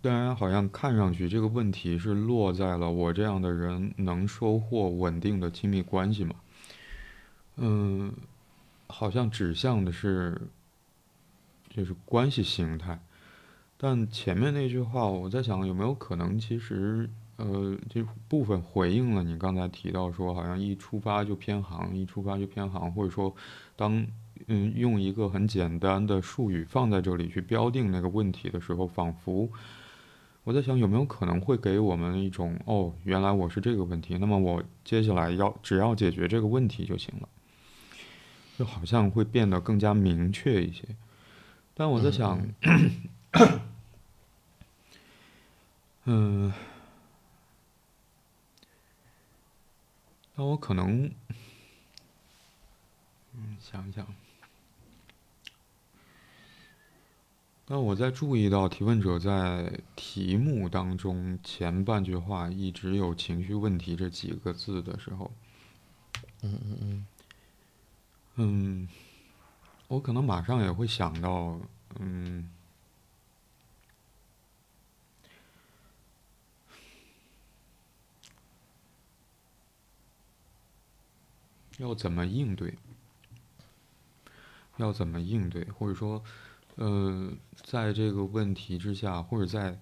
[0.00, 6.36] 当然，好像看上去这个问题是落在了我这样的人能收获稳定的亲密关系吗？
[7.56, 8.12] 嗯，
[8.86, 10.40] 好像指向的是，
[11.68, 12.98] 就是关系形态，
[13.76, 23.34] 但前面那句话，我在想有没有可能，其实呃，这部分回应了你刚才提到说，好像一出发就偏航，一出发就偏航，或者说，
[23.76, 24.06] 当
[24.48, 29.48] 嗯，用一个很简单的术语放在这里去标定那个问题的时候，仿佛
[30.44, 37.28] 我在想有没有可能会给我们一种哦，原来我是这个问题，那么我接下来要只要解决这个问题就行了，
[38.58, 40.84] 就好像会变得更加明确一些。
[41.74, 42.40] 但我在想，
[46.04, 46.52] 嗯，
[50.36, 51.10] 那我可能。
[53.34, 54.06] 嗯，想一想。
[57.68, 65.32] 那我在注意到提问者在题目当中前半句话一直有“情绪问题”这几个字的时候，
[66.42, 67.06] 嗯嗯嗯，
[68.36, 68.88] 嗯，
[69.88, 71.60] 我可能马上也会想到，
[71.98, 72.50] 嗯，
[81.78, 82.78] 要怎么应对？
[84.78, 86.24] 要怎么应对，或者说，
[86.76, 87.30] 呃，
[87.62, 89.78] 在这个问题之下，或者在，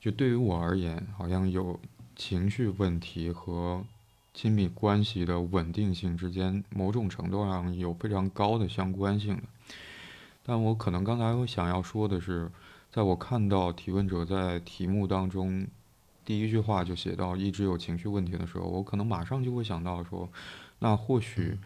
[0.00, 1.78] 就对于我而言，好像有
[2.16, 3.84] 情绪问题和
[4.36, 9.42] 亲密关系的稳定性之间，某种程度上有非常高的相关性的。
[10.42, 12.50] 但我可能刚才我想要说的是，
[12.92, 15.66] 在我看到提问者在题目当中
[16.22, 20.28] 第一句话就写到一直有情绪问题的时候，我可能马上就会想到说，
[20.80, 21.58] 那或许，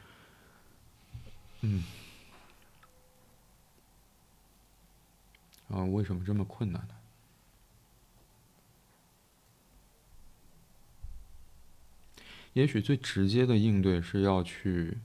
[1.62, 1.82] 嗯。
[5.70, 6.94] 啊，为什么这么困难呢？
[12.60, 14.98] 也许最直接的应对是要去，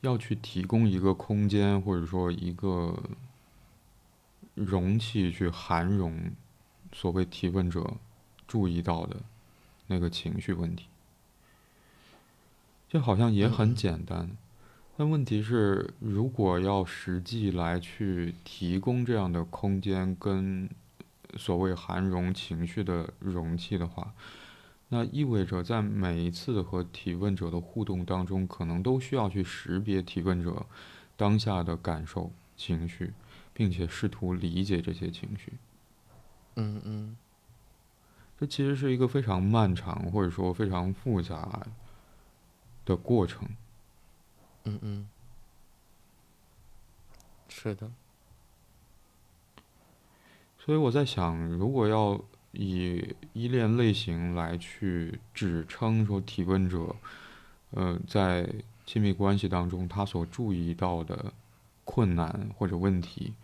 [0.00, 2.98] 要去提供一个空间，或者说一个
[4.54, 6.32] 容器，去涵容
[6.90, 7.98] 所谓提问者
[8.48, 9.20] 注意到的
[9.88, 10.86] 那个情绪问题。
[12.88, 14.34] 这好像也很简单，
[14.96, 20.70] 但问题是，如果要实际来去提供这样的空间跟
[21.36, 24.14] 所谓含容情绪的容器的话，
[24.90, 30.64] 那意味着在每一次和提问者的互动当中，可能都需要去识别提问者
[31.16, 33.12] 当下的感受、情绪，
[33.52, 35.54] 并且试图理解这些情绪。
[36.54, 37.16] 嗯嗯，
[38.38, 41.66] 这其实是一个非常漫长，或者说非常复杂。
[42.86, 43.48] 的过程，
[44.64, 45.08] 嗯嗯，
[47.48, 47.90] 是的。
[50.58, 52.18] 所以我在想，如果要
[52.52, 56.96] 以依恋类型来去指称说提问者，
[57.72, 58.50] 呃，在
[58.86, 61.34] 亲密关系当中他所注意到的
[61.84, 63.34] 困难或者问题，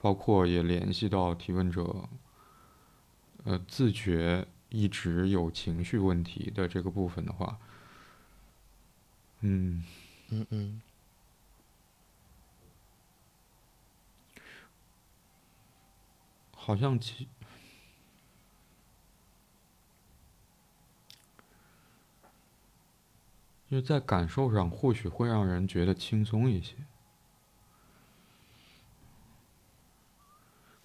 [0.00, 2.08] 包括也联系到提问者，
[3.42, 7.58] 呃，自觉一直有情绪问题的这个部分的话。
[9.40, 9.82] 嗯，
[10.30, 10.82] 嗯嗯，
[16.54, 17.26] 好像其，
[23.70, 26.74] 就在感受上，或许会让人觉得轻松一些。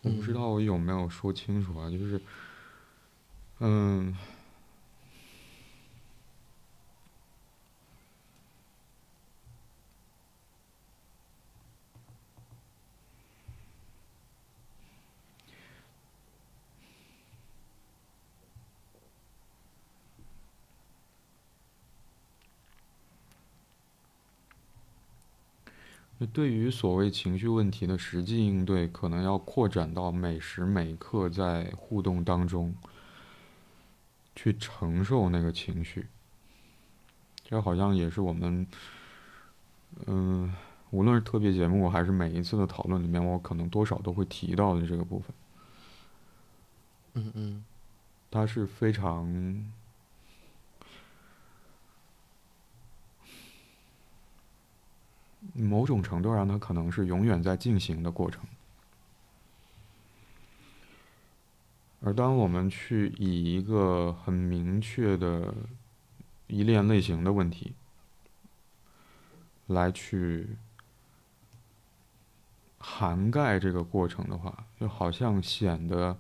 [0.03, 2.21] 我不知道我有没有说清楚啊，就是，
[3.59, 4.15] 嗯。
[26.31, 32.73] 对于所谓情绪问题的实际应对，可能要扩展到每时每刻在互动当中
[34.35, 36.07] 去承受那个情绪。
[37.43, 38.65] 这好像也是我们，
[40.05, 40.53] 嗯，
[40.91, 45.35] 无论是特别节目还是每一次的讨论里面，我可能多少都会提到的这个部分。
[47.15, 47.65] 嗯嗯，
[48.31, 49.73] 它是非常。
[55.53, 58.43] 某种程度上，它可能是永远在进行的过程。
[62.01, 65.53] 而当我们去以一个很明确的
[66.47, 67.73] 依恋类型的问题
[69.67, 70.57] 来去
[72.77, 76.17] 涵盖这个过程的话，就好像显得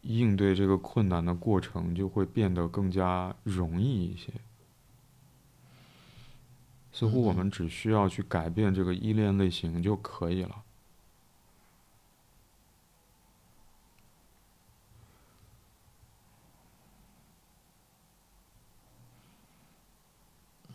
[0.00, 4.32] 应对这个困难的过程就会变得更加容易一些。
[6.92, 10.62] 似乎我们只需要去改变这个依恋类型就可以了。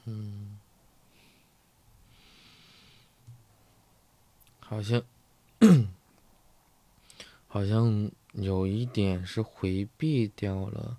[0.06, 0.58] 嗯。
[4.70, 5.02] 好像
[7.48, 10.98] 好像有一点是回避掉了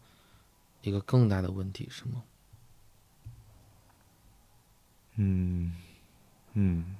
[0.83, 2.23] 一个更大的问题是吗？
[5.21, 5.73] 嗯
[6.55, 6.97] 嗯，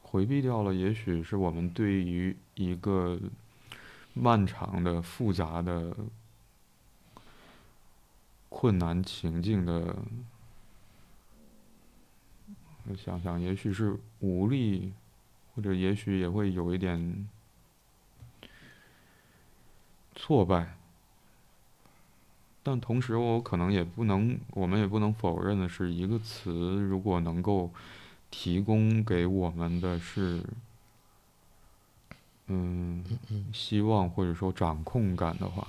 [0.00, 3.18] 回避掉了，也许是我们对于一个
[4.14, 5.96] 漫长的、复杂的。
[8.50, 9.94] 困难情境的，
[12.88, 14.94] 我想想，也许是无力，
[15.54, 17.28] 或者也许也会有一点
[20.16, 20.77] 挫败。
[22.68, 27.70] 但同时，我可能也不能，我们也不能否认的是，一个词如果能够
[28.30, 30.42] 提供给我们的是，
[32.48, 33.02] 嗯，
[33.54, 35.66] 希望或者说掌控感的话。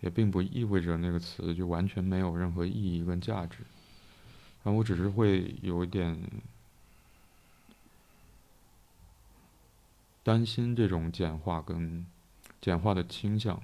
[0.00, 3.58] 也并不意味着那个词就完全没有任何意义跟价值，
[4.62, 6.16] 然后我只是会有一点
[10.22, 12.06] 担心这种简化跟
[12.60, 13.60] 简化的倾向，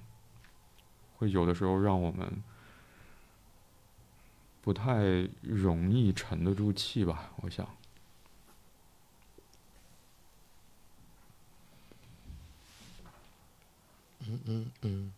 [1.26, 2.42] 有的时候让我们
[4.62, 7.68] 不太容易沉得住气吧，我想。
[14.26, 15.12] 嗯嗯嗯。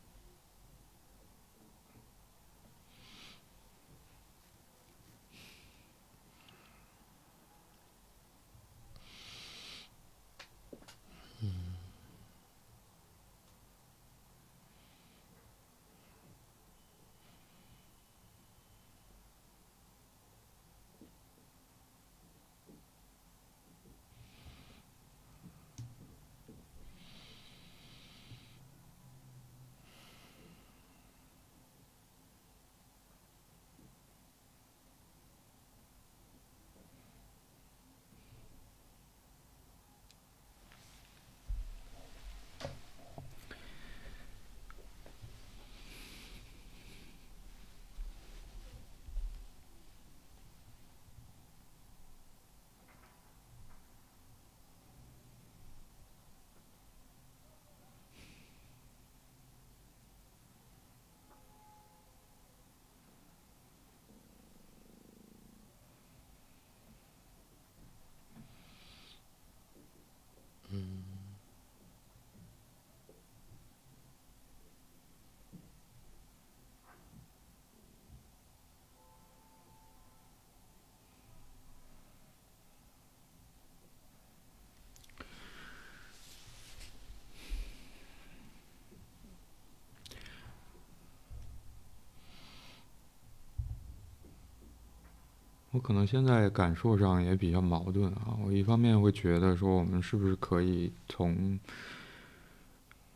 [95.76, 98.34] 我可能现在感受上也比较矛盾啊。
[98.42, 101.60] 我一方面会觉得说，我们是不是可以从，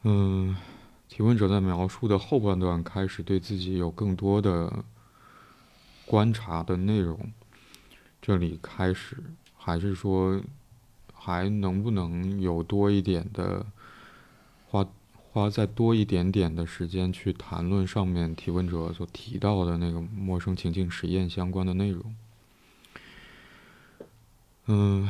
[0.03, 0.55] 嗯，
[1.09, 4.85] 提问者在描述的后半段开始，对自己有更多的
[6.05, 7.19] 观察的内容，
[8.21, 9.17] 这里开始，
[9.57, 10.39] 还是说，
[11.15, 13.65] 还能不能有多一点的
[14.69, 14.87] 花
[15.33, 22.15] 花再多一点点的时间去谈论上面提问者所提到的那个陌生情境实验相关的内容？
[24.73, 25.09] 嗯，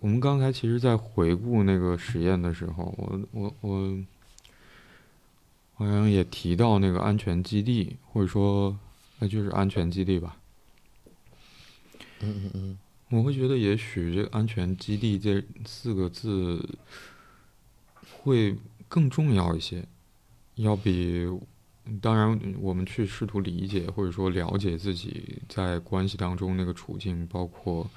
[0.00, 4.04] 我们刚才其实，在回顾那个实验的时候，我我我
[5.76, 8.78] 好像也提到那个安全基地，或者说，
[9.18, 10.36] 那就是安全基地吧。
[12.20, 16.76] 嗯嗯嗯，我会觉得，也许这“安全基地”这四个字
[18.20, 18.58] 会
[18.88, 19.86] 更重要一些，
[20.56, 21.26] 要比。
[22.00, 27.90] 当然，我们去试图理解或者说了解自己在关系当中那个处境，包括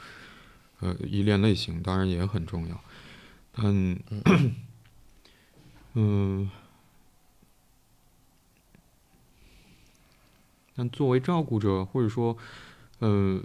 [0.82, 2.82] 呃依恋类型，当然也很重要。
[3.54, 3.98] 但
[5.94, 6.52] 嗯，
[10.76, 12.38] 但作为照顾者或者说
[13.00, 13.42] 呃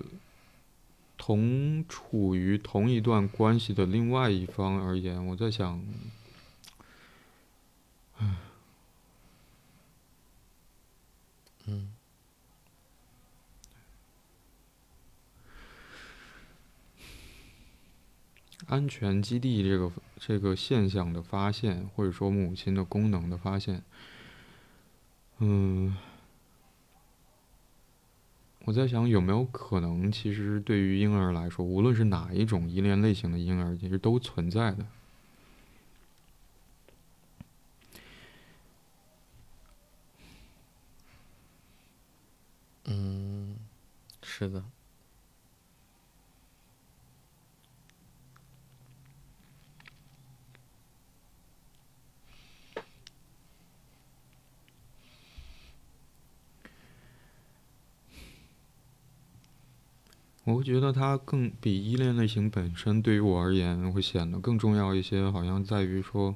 [1.16, 5.80] 同处于同一段关系的另外一方而言，我在想，
[8.18, 8.36] 唉。
[11.66, 11.92] 嗯，
[18.66, 23.82] 安全基地这个这个现象的发现，或者说母亲的功能的发现，
[25.38, 25.96] 嗯，
[28.64, 34.86] 我在想有没有可能，其实对于婴儿来说，无论是哪一种依恋类型的婴儿，其实都存在的。
[42.94, 43.56] 嗯
[44.22, 44.62] 是的。
[60.44, 66.34] 我会觉得它更比依恋类型本身对于我而言会显得更重要一些，好像在于说，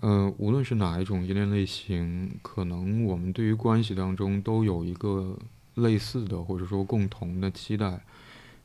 [0.00, 5.36] 呃，无论是哪一种依恋类型，可能我们对于关系当中都有一个
[5.74, 8.00] 类似的或者说共同的期待，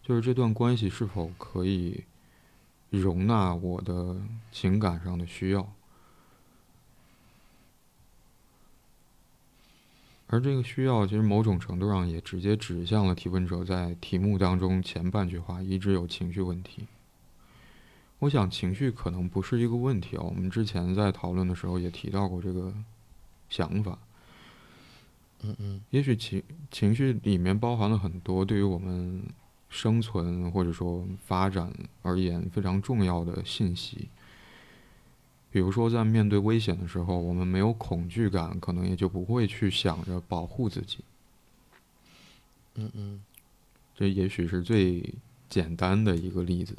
[0.03, 2.03] 就是这段关系是否可以
[2.89, 4.17] 容纳我的
[4.51, 5.71] 情感上的需要。
[10.27, 16.87] 而这个需要，其实某种程度上也直接指向了提问者在题目当中前半句话一直有情绪问题。
[18.21, 22.71] 我想情绪可能不是一个问题啊，我们之前在讨论的时候也提到过这个
[23.49, 23.97] 想法。
[25.41, 25.81] 嗯嗯。
[25.89, 29.23] 也许情情绪里面包含了很多对于我们
[29.69, 34.07] 生存或者说发展而言非常重要的信息。
[35.49, 40.99] 比如说，在面对危险的时候，我们没有恐惧感，可能也就不会去想着保护自己。
[42.75, 43.21] 嗯嗯，
[43.95, 45.11] 这也许是最
[45.49, 46.75] 简单的一个例子。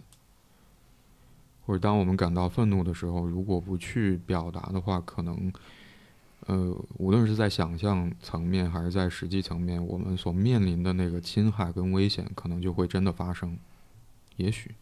[1.73, 5.51] 或者，当我们感到愤怒的时候，如果不去表达的话，可能，
[6.41, 13.57] 呃，无论是在想象层面还是在实际层面，我们所面临的那个侵害跟危险，可能就会真的发生。
[14.37, 14.75] 也许。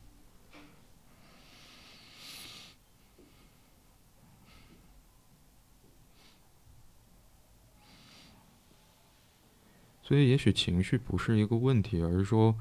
[10.02, 12.56] 所以，也许情绪不是一个问题，而是说，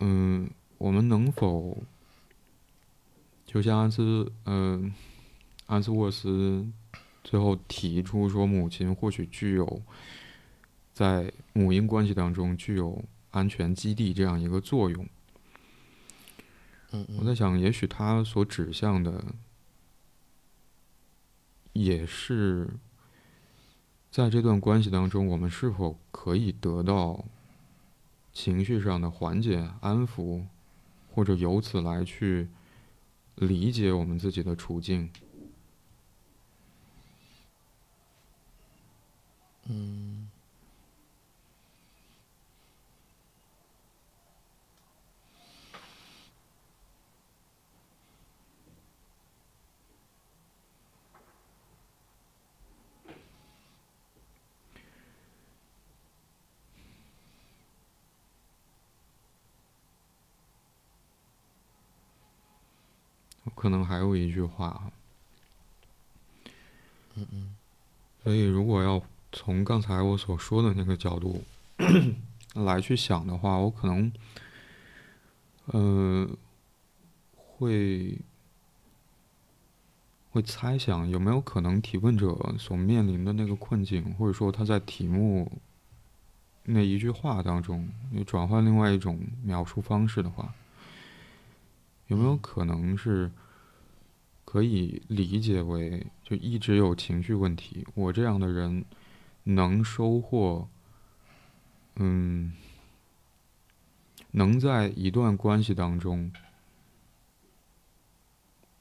[0.00, 1.80] 嗯，我们能否，
[3.54, 4.92] 就像安斯，嗯，
[5.66, 6.66] 安斯沃斯
[7.22, 9.80] 最后提出说，母亲或许具有
[10.92, 15.06] 在母婴关系当中具有安全基地这样一个作用。
[16.90, 19.24] 嗯，我在想，也许他所指向的
[21.74, 22.68] 也是。
[24.10, 27.24] 在这段关系当中，我们是否可以得到
[28.32, 30.44] 情绪上的缓解、安抚，
[31.12, 32.48] 或者由此来去
[33.36, 35.10] 理解我们自己的处境？
[39.66, 40.23] 嗯。
[63.54, 64.90] 可能还有一句话，
[67.14, 67.54] 嗯嗯，
[68.22, 69.02] 所以如果要
[69.32, 71.42] 从刚才我所说的那个角度
[72.54, 74.12] 来去想的话，我可能，
[75.66, 76.28] 呃，
[77.36, 78.18] 会
[80.30, 85.50] 会猜想有没有可能提问者所面临的那个困境，或者说他在题目
[86.64, 90.52] 那一句话当中，你转换另外一种描述方式的话。
[92.08, 93.30] 有没有可能是
[94.54, 97.84] 可以理解为，就一直有情绪问题？
[97.94, 98.84] 我这样的人
[99.42, 100.68] 能收获，
[101.96, 102.52] 嗯，
[104.30, 106.30] 能在一段关系当中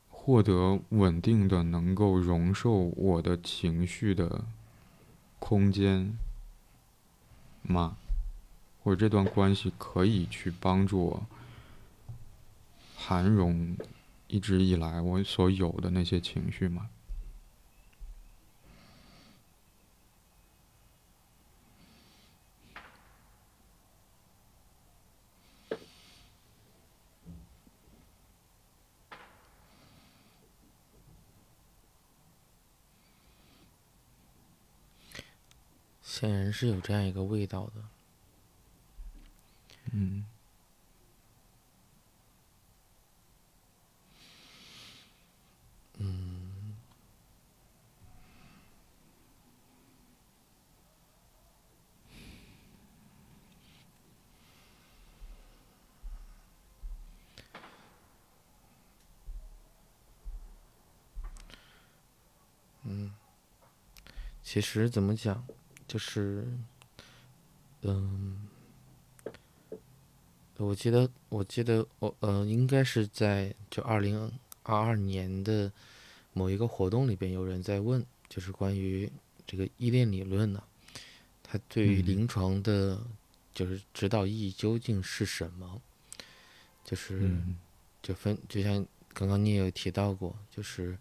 [0.08, 4.46] 获得稳定的、能够容受我的情绪的
[5.40, 6.16] 空间
[7.64, 7.98] 吗？
[8.84, 11.26] 或者这段关系可以去帮助我？
[12.96, 13.76] 涵容
[14.34, 16.90] 一直以来我所有的那些情绪吗？
[36.02, 37.74] 显然是有这样一个味道的。
[39.92, 40.26] 嗯。
[64.42, 65.46] 其实怎么讲，
[65.88, 66.46] 就是，
[67.82, 68.48] 嗯，
[70.58, 74.32] 我记得，我记得，我呃，应该是在就二零
[74.64, 75.72] 二二年的
[76.34, 79.12] 某一个活动里边，有人在问，就是关于
[79.48, 80.64] 这个依恋理论呢，
[81.42, 83.02] 它对于临床的
[83.54, 85.82] 就是指导意义究竟是什么？
[86.84, 87.58] 就是嗯。
[88.04, 90.98] 就分，就像刚刚你也有提到过，就是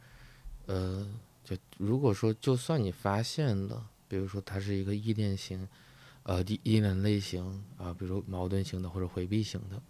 [0.67, 1.05] 呃，
[1.45, 5.69] 就如果说就算你发现了，比如说它是一个依恋型，
[6.23, 9.83] 呃，依依恋类型啊，比如矛盾型的或者回避型的，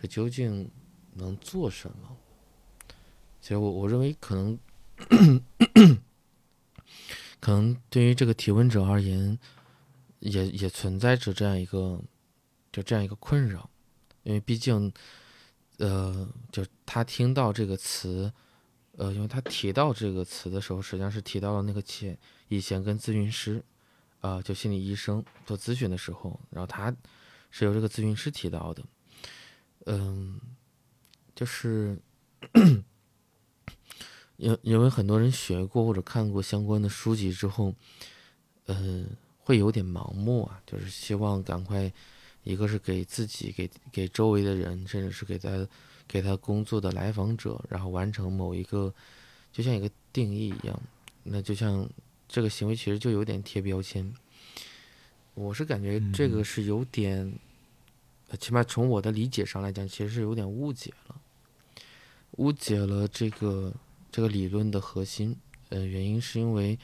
[0.00, 0.70] 这究竟
[1.14, 2.16] 能做什么？
[3.40, 4.58] 其实我我认为可能，
[7.38, 9.38] 可能对于这个提问者而言，
[10.20, 12.02] 也也存在着这样一个，
[12.72, 13.70] 就这样一个困扰，
[14.22, 14.92] 因为毕竟，
[15.78, 18.32] 呃，就他听到这个词，
[18.98, 22.18] 呃，因为他提到这个词的时候，实际上是提到了那个前
[22.48, 23.64] 以前跟咨询师，
[24.20, 26.94] 啊、就心理医生做咨询的时候，然后他
[27.50, 28.84] 是由这个咨询师提到的，
[29.86, 30.38] 嗯，
[31.34, 31.98] 就是。
[34.36, 37.74] 因因为很多人学过或者看过相关的书籍之后，
[38.66, 39.04] 呃，
[39.40, 41.92] 会有点盲目啊，就是希望赶快，
[42.44, 45.66] 一个是给自己、给给周围的人，甚至是给他
[46.08, 48.92] 给他工作的来访者，然后完成某一个，
[49.52, 50.80] 就像一个定义一样，
[51.22, 51.88] 那就像
[52.26, 54.12] 这个行为其实就有点贴标签。
[55.34, 57.32] 我是感觉这个是有点，
[58.30, 61.20] 呃起码从我的理解上来讲，其实是有点误解了，
[62.38, 63.72] 误解了这个。
[64.10, 65.36] 这个理论的核心，
[65.68, 66.78] 呃，原因是因为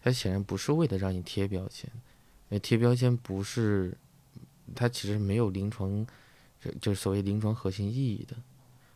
[0.00, 3.92] 它显然不是为了让你贴标签，因为贴标签不是
[4.76, 6.06] 它其实没有临床，
[6.62, 8.36] 就就是所谓临床核心意义的，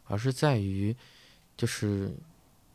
[0.04, 0.94] 而是在于
[1.56, 2.12] 就是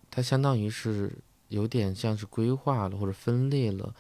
[0.10, 1.12] 它相当于是
[1.50, 3.94] 有点像是规划了或者分裂了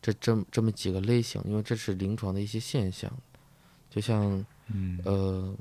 [0.00, 3.10] 这这这么几个类型，因为这是临床的一些现象，
[3.90, 5.54] 就像嗯呃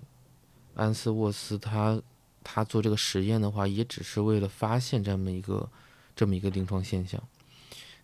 [0.76, 2.01] 安斯沃斯他。
[2.45, 5.70] 他做这个实验的话，也只是为了发现这么一个
[6.14, 7.24] 这么一个临床现象。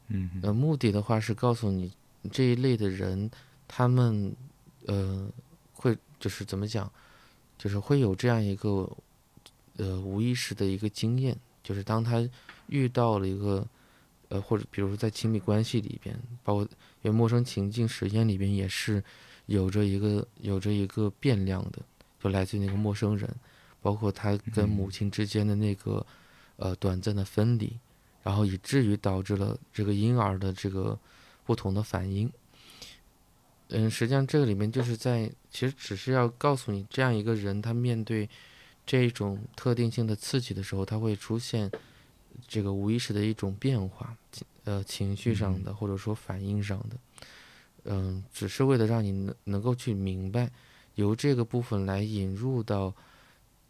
[0.07, 1.91] 嗯呃，目的的话是告诉你
[2.31, 3.29] 这一类的人，
[3.67, 4.33] 他们
[4.85, 5.29] 呃
[5.73, 6.89] 会就是怎么讲，
[7.59, 8.89] 就是会有这样一个
[9.77, 12.27] 呃无意识的一个经验，就是当他
[12.65, 13.63] 遇到了一个
[14.29, 16.63] 呃或者比如说在亲密关系里边，包括
[17.03, 19.03] 因为陌生情境实验里边也是
[19.45, 21.79] 有着一个有着一个变量的，
[22.19, 23.29] 就来自于那个陌生人。
[23.81, 26.05] 包括他跟母亲之间的那个，
[26.57, 27.79] 呃，短暂的分离，
[28.21, 30.99] 然后以至于导致了这个婴儿的这个
[31.45, 32.29] 不同的反应。
[33.69, 38.29] 嗯，实际上这个里面就是在，其实只是要告诉你，这样一个人他面对
[38.85, 41.71] 这种特定性的刺激的时候，他会出现
[42.47, 44.15] 这个无意识的一种变化，
[44.63, 46.97] 呃，情绪上的或者说反应上的，
[47.85, 50.49] 嗯，只是为了让你能能够去明白，
[50.95, 52.93] 由这个部分来引入到。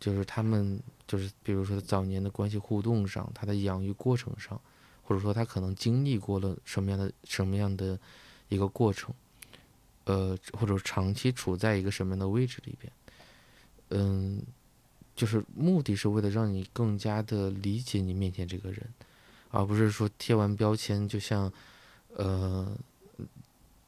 [0.01, 4.57] 就是他们，就是比如说早年的关系互动上，他的养育过程上，
[5.03, 7.99] 或者说他可能经历过了什么样的什么样的
[8.47, 9.13] 一个过程，
[10.09, 12.91] 呃，或者长期处在一个什么样的位置里边，
[13.89, 14.41] 嗯，
[15.15, 18.81] 就是目的是为了让你更加的理解你面前这个人，
[19.51, 21.53] 而不是说贴完标签，就像，
[22.15, 22.75] 呃，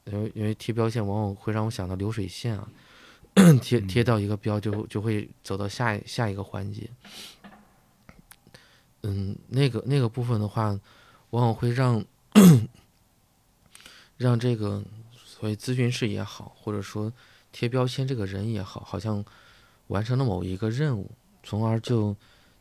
[0.05, 2.69] 因为因为贴标签往往会让我想到流水线啊。
[3.61, 6.87] 贴贴到一个标就就会走到下下一个环节，
[9.01, 10.77] 嗯，那个那个部分的话，
[11.31, 12.03] 往往会让
[14.17, 14.83] 让这个
[15.41, 17.11] 所谓咨询师也好，或者说
[17.51, 19.25] 贴标签这个人也好，好像
[19.87, 21.09] 完成了某一个任务，
[21.41, 22.15] 从而就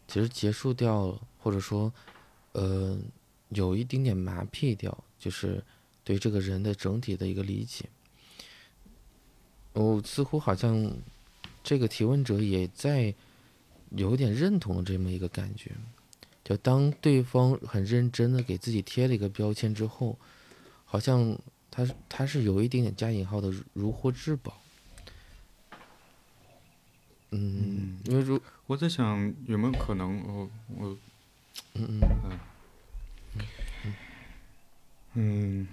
[0.09, 1.93] 其实结束掉了，或者说
[2.53, 2.99] 呃
[3.51, 5.62] 有一丁点麻痹掉，就是
[6.03, 7.85] 对这个人的整体的一个理解。
[9.74, 10.91] 我似乎好像，
[11.62, 13.14] 这个提问者也在
[13.91, 15.72] 有点认同这么一个感觉，
[16.43, 20.18] 就当对方很认真的给自己贴了一个标签之后，
[20.87, 21.39] 好像
[21.71, 24.61] 他他是有一点点加引号的如获至宝。
[27.31, 30.99] 嗯，因为如我在想有没有可能，我我
[31.75, 32.01] 嗯
[33.85, 33.95] 嗯
[35.14, 35.68] 嗯。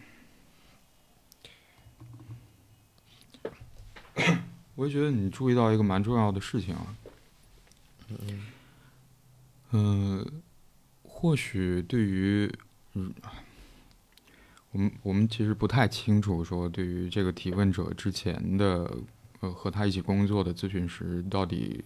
[4.75, 6.95] 我也觉得你注意到一个蛮重要的事情啊，
[8.09, 8.45] 嗯
[9.71, 10.41] 嗯，
[11.01, 12.51] 或许对于，
[12.93, 13.11] 嗯，
[14.77, 18.95] 我们我们其实不太清楚说对于这个提问者之前的，
[19.39, 21.83] 呃，和他一起工作的咨询师到底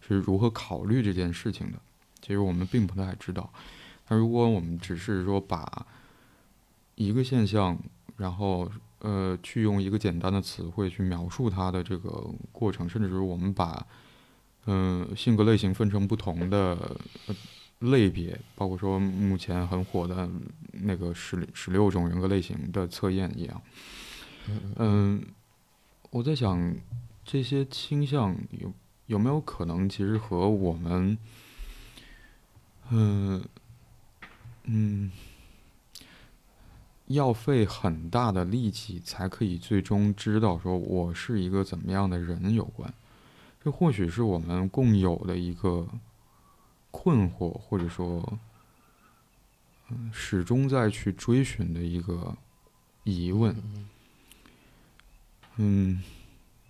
[0.00, 1.78] 是如何考虑这件事情的，
[2.22, 3.52] 其实我们并不太知道。
[4.08, 5.86] 那如果我们只是说把
[6.94, 7.78] 一个现象，
[8.16, 8.70] 然后
[9.00, 13.86] 呃，去用一个简单的词汇去描述它的这个过程，甚至是我们把
[14.64, 16.96] 嗯、性格类型分成不同的、
[17.80, 20.28] 类别，包括说目前很火的
[20.72, 23.62] 那个十十六种人格类型的测验一样，
[24.76, 25.22] 嗯、
[26.10, 26.76] 我在想，
[27.24, 28.72] 这些倾向有
[29.06, 31.16] 有没有可能，其实和我们，
[32.90, 33.42] 嗯
[34.64, 35.10] 嗯，
[37.06, 42.92] 要费很大的力气才可以最终知道说我是一个怎么样的人有关。
[43.62, 45.88] 这或许是我们共有的一个
[46.90, 48.38] 困惑，或者说，
[49.88, 52.36] 嗯，始终在去追寻的一个
[53.04, 53.54] 疑问。
[55.56, 56.02] 嗯，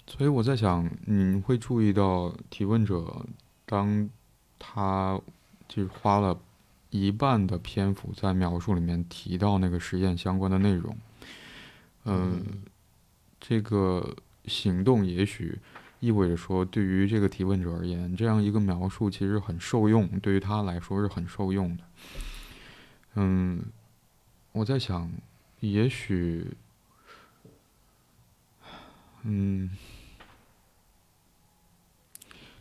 [0.06, 3.24] 所以我在想，你会注意到提问者，
[3.64, 4.08] 当
[4.58, 5.20] 他
[5.68, 6.38] 就是花了
[6.90, 10.96] 一半的篇幅在描述里面提到那个实验相关的内容。
[12.04, 12.62] 嗯，
[13.40, 14.16] 这个
[14.46, 15.58] 行动也许。
[16.00, 21.84] 意味着说，对于这个提问者而言，这样一个描述其实很受用，对于他来说是很受用的。
[23.14, 23.62] 嗯，
[24.52, 25.10] 我在想，
[25.60, 26.56] 也许，
[29.22, 29.70] 嗯，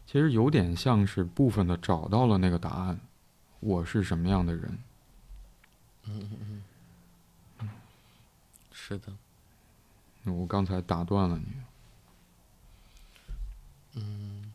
[0.05, 2.99] 其实有点像是部分的找到了那个答案，
[3.61, 4.77] 我是什么样的人？
[6.07, 6.63] 嗯嗯
[7.59, 7.69] 嗯，
[8.73, 9.13] 是的。
[10.25, 11.45] 我刚才打断了你。
[13.99, 14.53] 嗯，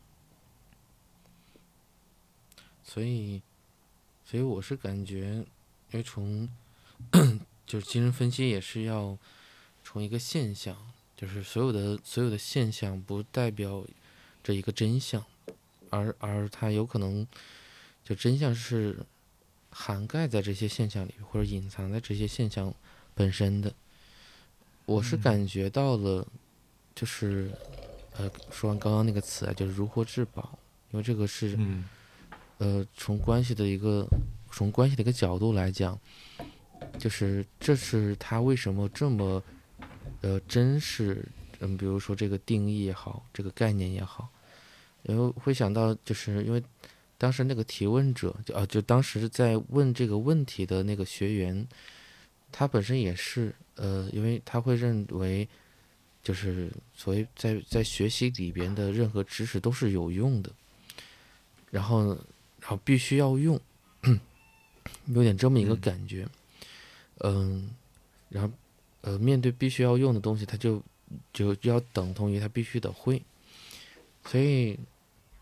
[2.83, 3.41] 所以，
[4.25, 5.45] 所以我是感觉，
[5.91, 6.49] 因为从
[7.67, 9.17] 就是精神分析也是要
[9.83, 10.75] 从一个现象，
[11.15, 13.85] 就是所有的所有的现象不代表
[14.43, 15.23] 这一个真相，
[15.89, 17.27] 而而它有可能
[18.03, 19.05] 就真相是
[19.69, 22.73] 涵盖在这些现象里，或者隐藏在这些现象
[23.13, 23.73] 本身的。
[24.85, 26.27] 我是感觉到了，
[26.95, 27.51] 就是。
[28.17, 30.57] 呃，说完刚刚那个词啊，就是如获至宝，
[30.91, 31.59] 因为这个是，
[32.59, 34.07] 呃，从关系的一个
[34.49, 35.99] 从关系的一个角度来讲，
[36.97, 39.43] 就是这是他为什么这么
[40.21, 41.27] 呃珍视，
[41.59, 44.29] 嗯，比如说这个定义也好，这个概念也好，
[45.03, 46.63] 然后会想到，就是因为
[47.17, 51.67] 当时那个提问者，就啊，就当时在问这个问题的那个学员，
[52.49, 55.45] 他本身也是，呃，因为他会认为。
[56.25, 60.51] 就是所谓在在学习里边的任何知识都是有用的，
[61.69, 62.07] 然后
[62.59, 63.61] 然后必须要用，
[65.05, 66.27] 有点这么一个感觉，
[67.19, 67.69] 嗯，
[68.29, 68.51] 然后
[69.01, 70.81] 呃面对必须要用的东西，他就
[71.31, 73.21] 就要等同于他必须得会，
[74.25, 74.79] 所以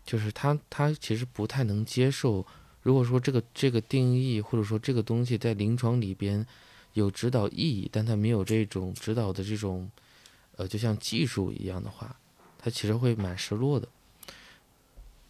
[0.04, 2.46] 就是他他其实不太能接受，
[2.82, 6.46] 如果说这个这个定义或者说这个东西在临床里边
[6.92, 9.90] 有指导意义，但他没有这种指导的这种。
[10.56, 12.16] 呃，就像技术一样的话，
[12.58, 13.88] 他其实会蛮失落的。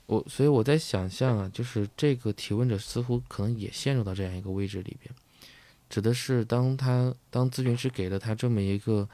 [0.06, 5.14] 我所以我在想象啊，就是这个提问者似乎可能也陷入到这样一个位置里边，
[5.88, 9.08] 指的是当他当咨询师给了他这么一个，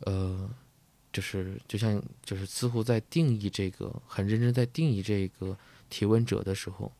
[0.00, 0.48] 呃，
[1.12, 6.92] 就是就像就是似乎在定义这个很认真在定义这个提问者的时候，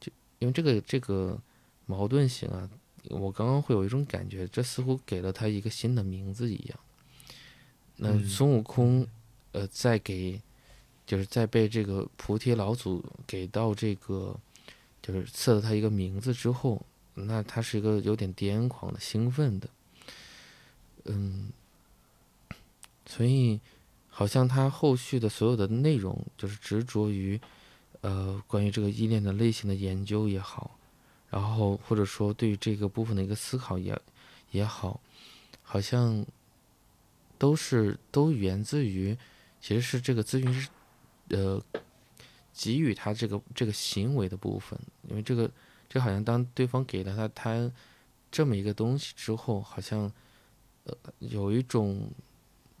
[0.00, 1.38] 就因为这个这个
[1.86, 2.68] 矛盾性啊，
[3.10, 6.78] 我刚刚会有一种感觉，这似乎给了他一个新的名字一样。
[7.96, 9.06] 那孙悟空，
[9.52, 10.40] 呃，在给，
[11.06, 14.36] 就是在被这个菩提老祖给到这个，
[15.00, 16.84] 就是赐了他一个名字之后，
[17.14, 19.68] 那他是一个有点癫狂的、兴奋的，
[21.04, 21.50] 嗯，
[23.06, 23.60] 所以
[24.08, 27.40] 好像他后续的所有的内容，就是执着于，
[28.00, 30.76] 呃，关于这个依恋的类型的研究也好，
[31.30, 33.96] 然后或者说对于这个部分的一个思考也
[34.50, 35.00] 也好，
[35.62, 36.26] 好像。
[37.38, 39.16] 都是都源自于，
[39.60, 40.68] 其实是这个咨询师，
[41.28, 41.62] 呃，
[42.52, 44.78] 给予他这个这个行为的部分，
[45.08, 45.50] 因为这个
[45.88, 47.70] 这好像当对方给了他他
[48.30, 50.10] 这么一个东西之后，好像
[50.84, 52.10] 呃有一种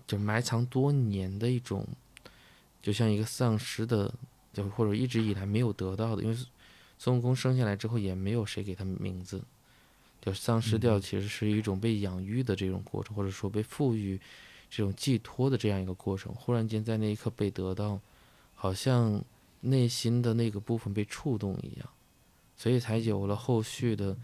[0.06, 1.86] 就埋藏多年的一种，
[2.82, 4.12] 就像一个丧失的，
[4.52, 6.36] 就或者一直以来没有得到的，因为
[6.98, 9.42] 孙悟空生下来之后也没有谁给他名字，
[10.24, 14.20] 就丧失掉，其实是一种被养育的这种过程，或者说被赋予。
[14.70, 18.00] 这种寄托的这样一个过程，忽然间在那一刻被得到，
[18.56, 19.22] 好像
[19.60, 21.88] 内心的那个部分被触动一样，
[22.56, 24.16] 所以才有了后续的，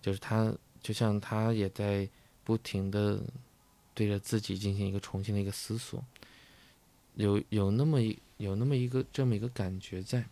[0.00, 2.08] 就是他就像他也在
[2.44, 3.22] 不停的
[3.92, 6.02] 对着自己进行一个重新的一个思索，
[7.16, 10.24] 有有那么一有那么一个这么一个感觉在，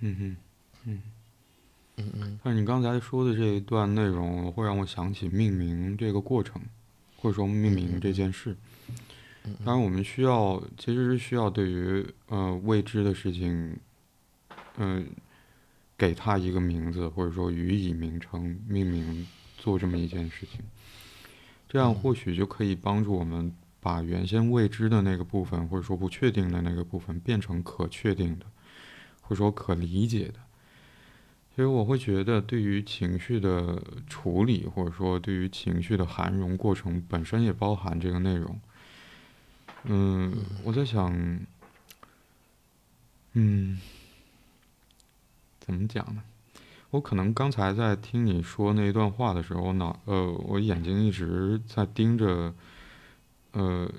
[0.00, 0.36] 嗯哼，
[0.84, 1.02] 嗯
[1.98, 2.40] 嗯嗯。
[2.42, 6.60] 但你刚才说的这一段内容，会让我想起命名这个过程。
[7.20, 8.56] 或者说命名这件事，
[9.64, 13.76] 当然我们需要，其实是需要对于呃未知的事情，
[14.76, 15.04] 嗯，
[15.96, 19.26] 给他一个名字，或者说予以名称、命名，
[19.56, 20.60] 做这么一件事情，
[21.68, 28.46] 这样或许就可以帮助我们把原先未知的那个部分，或者说不确定的那个部分，变成可确定的，
[29.22, 30.34] 或者说可理解的。
[31.58, 38.60] 其实我会觉得，对于情绪的处理，或者说对于情绪的涵容过程本身，也包含这个内容。
[39.82, 40.32] 嗯，
[40.62, 41.12] 我在想，
[43.32, 43.76] 嗯，
[45.58, 46.22] 怎么讲呢？
[46.90, 52.54] 我可能刚才在听你说那一段话的时候，脑呃，我眼睛一直在盯着，
[53.50, 53.90] 呃，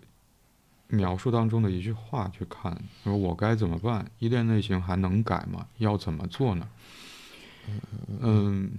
[0.87, 4.09] 描述当中的一句话去看，说我该怎么办？
[4.19, 5.67] 依恋类型还能改吗？
[5.79, 6.65] 要怎么做呢？
[8.21, 8.71] 嗯，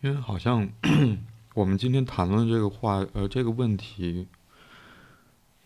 [0.00, 0.68] 因为好像
[1.54, 4.26] 我们今天谈论这个话，呃，这个问题。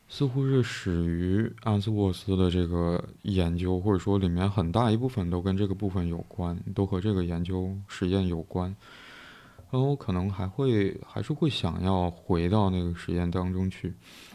[0.07, 8.77] 似乎是始于安斯沃斯的这个研究，或者说里面很大一部分都跟这个部分有关，都和这个研究实验有关。
[9.75, 13.93] 然后我可能还会还是会想要回到那个实验当中去。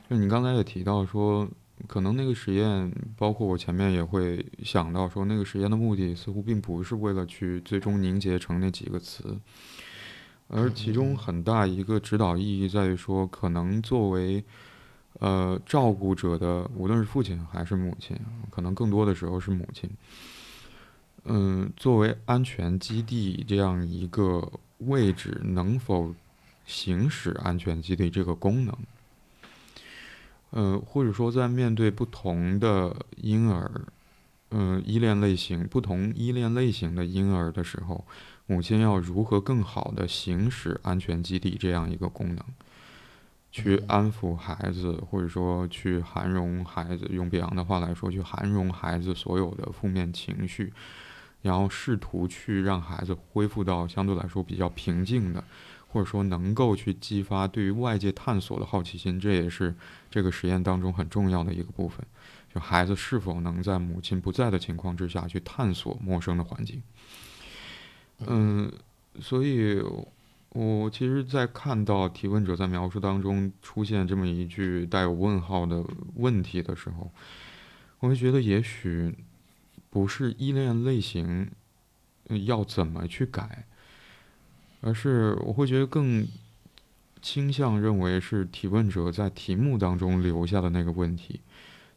[0.09, 1.47] 就你刚才也提到说，
[1.87, 9.39] 可能那个实验，包括我前面也会想到说，那个实验的目的似乎并不是为了去最终凝结成那几个词，
[10.49, 14.43] 而其中很大一个指导意义在于说，可能作为。
[15.19, 18.15] 呃，照顾者的无论是父亲还是母亲，
[18.49, 19.89] 可能更多的时候是母亲。
[21.25, 24.49] 嗯，作为安全基地这样一个
[24.80, 26.13] 位置，能否
[26.65, 28.75] 行使安全基地这个功能？
[30.51, 33.69] 呃，或者说在面对不同的婴儿，
[34.51, 38.03] 嗯，依恋类型不同依恋类型的婴儿的时候，
[38.47, 42.43] 母亲要如何更好的行使安全基地这样一个功能？
[43.51, 50.71] 去安抚孩子，或者说去涵容孩子，用比昂的话来说，去涵容孩子所有的负面情绪，
[51.41, 55.43] 然后试图去让孩子恢复到相对来说比较平静的，
[55.87, 59.75] 或者说能够去激发对于外界探索的好奇心，这也是
[60.09, 62.05] 这个实验当中很重要的一个部分。
[62.53, 66.81] 就孩子是否能在母亲不在的情况之下去探索陌生的环境？
[68.25, 68.71] 嗯，
[69.19, 69.81] 所以。
[70.53, 75.85] 我其实，在看到提问者在描述当中出现这么一句带有问号的
[76.15, 77.11] 问题的时候，
[77.99, 79.15] 我会觉得也许
[79.89, 81.49] 不是依恋类型
[82.45, 83.65] 要怎么去改，
[84.81, 86.27] 而是我会觉得更
[87.21, 91.41] 倾向认为是提问者在题目当中留下的那个问题，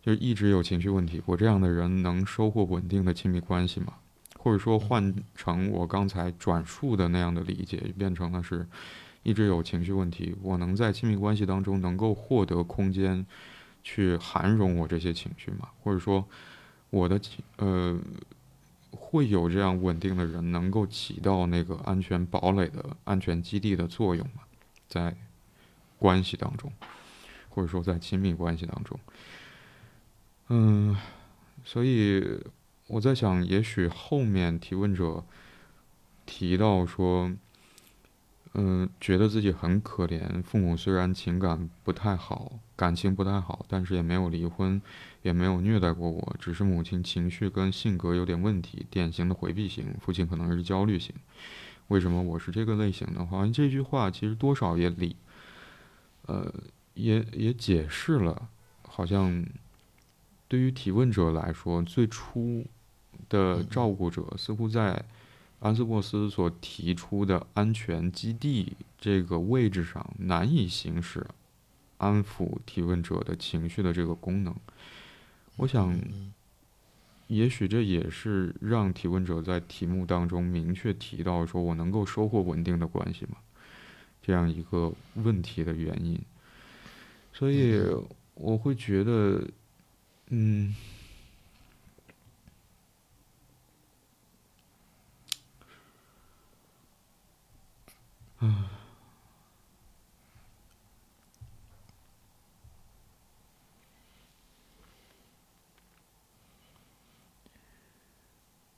[0.00, 3.94] 就是一直有情绪问题，我这样的人能收获稳定的亲密关系吗？
[4.38, 8.66] 或者说换成我刚才转述的那样的理解，变成了是
[9.22, 10.34] 一直有情绪问题。
[10.42, 13.24] 我能在亲密关系当中能够获得空间，
[13.84, 15.68] 去涵容我这些情绪吗？
[15.84, 16.26] 或者说
[16.92, 17.20] 我的
[17.56, 17.98] 呃
[18.92, 24.42] 会有这样稳定的人能够起到那个安全堡垒的安全基地的作用吗？
[24.86, 25.16] 在
[25.98, 26.72] 关系当中，
[27.48, 29.00] 或者说在亲密关系当中，
[30.48, 30.96] 嗯，
[31.64, 32.40] 所以。
[32.88, 35.24] 我在想，也许后面提问者
[36.26, 37.32] 提到说，
[38.52, 44.82] 嗯，觉得自己很可怜，父母虽然情感不太好，感情不太好，但是也没有离婚，
[45.22, 51.14] 也没有虐待过我，只是母亲情绪跟性格有点问题，典型的回避型，父亲可能是焦虑型。
[51.88, 55.16] 为什么我是这个类型的话，这句话其实多少也理，
[56.26, 56.52] 呃，
[56.94, 58.48] 也也解释了，
[58.82, 59.44] 好像
[60.48, 62.66] 对于提问者来说，最初。
[63.28, 65.02] 的照顾者似乎在
[65.60, 71.24] 安斯沃斯所提出的安全基地这个位置上难以行使
[71.96, 74.54] 安抚提问者的情绪的这个功能。
[75.56, 75.96] 我想，
[77.28, 83.36] 也许这也是让提问者在题目当中明确提到说我能够收获稳定的关系吗？
[84.22, 86.18] 这样一个问题的原因。
[87.32, 87.80] 所以
[88.34, 89.46] 我会觉得，
[90.28, 90.74] 嗯。
[98.44, 98.64] 嗯，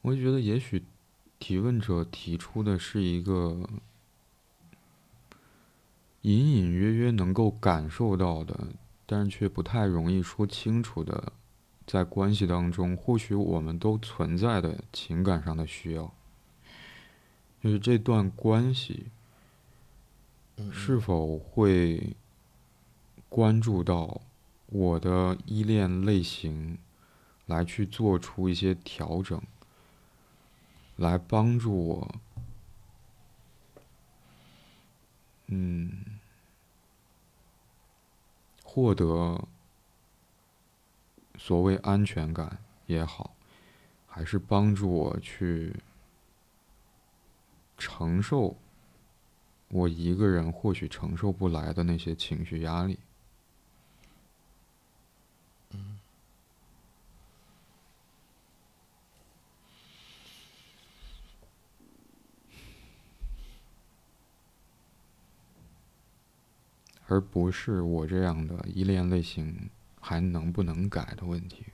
[0.05, 0.85] 我就觉得，也许
[1.39, 3.67] 提问者提出的是一个
[6.21, 8.69] 隐隐约约能够感受到的，
[9.07, 11.33] 但是却不太容易说清楚的，
[11.87, 16.13] 在关系当中，或许我们都存在的情感上的需要，
[17.63, 19.07] 就是这段关系。
[20.71, 22.15] 是否会
[23.29, 24.21] 关注到
[24.67, 26.79] 我的依恋类型，
[27.47, 29.43] 来去做出一些调整？
[30.97, 32.15] 来帮助我，
[35.47, 36.19] 嗯，
[38.63, 39.47] 获得
[41.37, 43.35] 所谓安全感也好，
[44.07, 45.75] 还是帮助我去
[47.77, 48.57] 承受
[49.69, 52.99] 我一个人或许承受不来的那些情绪压力。
[67.15, 71.65] 而不是我这样的依恋类型还能不能改的问题。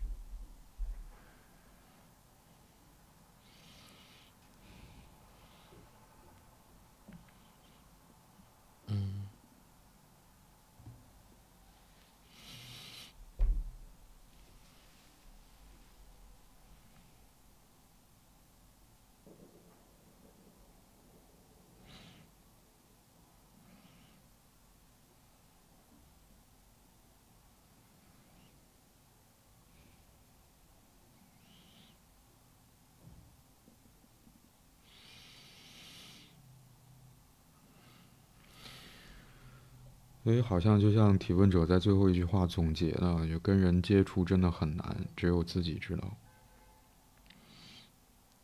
[40.31, 46.17] 所以好像就像提问者在最后一句话总结的，就跟人接触真的很难，只有自己知道。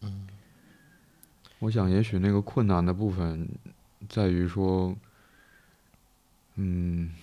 [0.00, 0.26] 嗯，
[1.60, 3.48] 我想也许那个困难的部分
[4.08, 4.96] 在于说，
[6.56, 7.14] 嗯，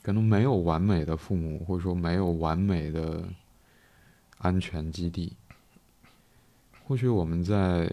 [0.00, 3.28] 可能没有完美的父母，或者说没有完美的
[4.38, 5.32] 安全基地。
[6.84, 7.92] 或许我们在。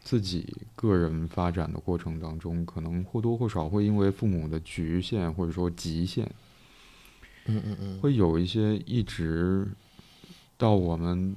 [0.00, 6.24] 自己个人发展的过程当中，可能或多或少会因为父母的局限或者说极限，
[7.44, 9.68] 嗯嗯嗯，会有一些一直
[10.56, 11.36] 到我们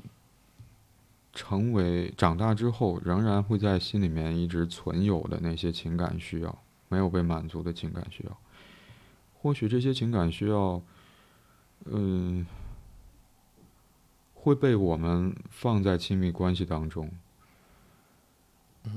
[1.33, 6.57] 成为长大之后，仍然会在心里面一直存有的那些情感需要，
[6.87, 8.37] 没有被满足的情感需要。
[9.41, 10.81] 或许这些情感需要，
[11.85, 12.45] 嗯，
[14.35, 17.11] 会被我们放在亲密关系当中。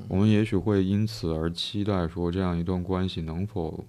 [0.09, 3.85] 我们也许会因此而期待说，这样一段关系能否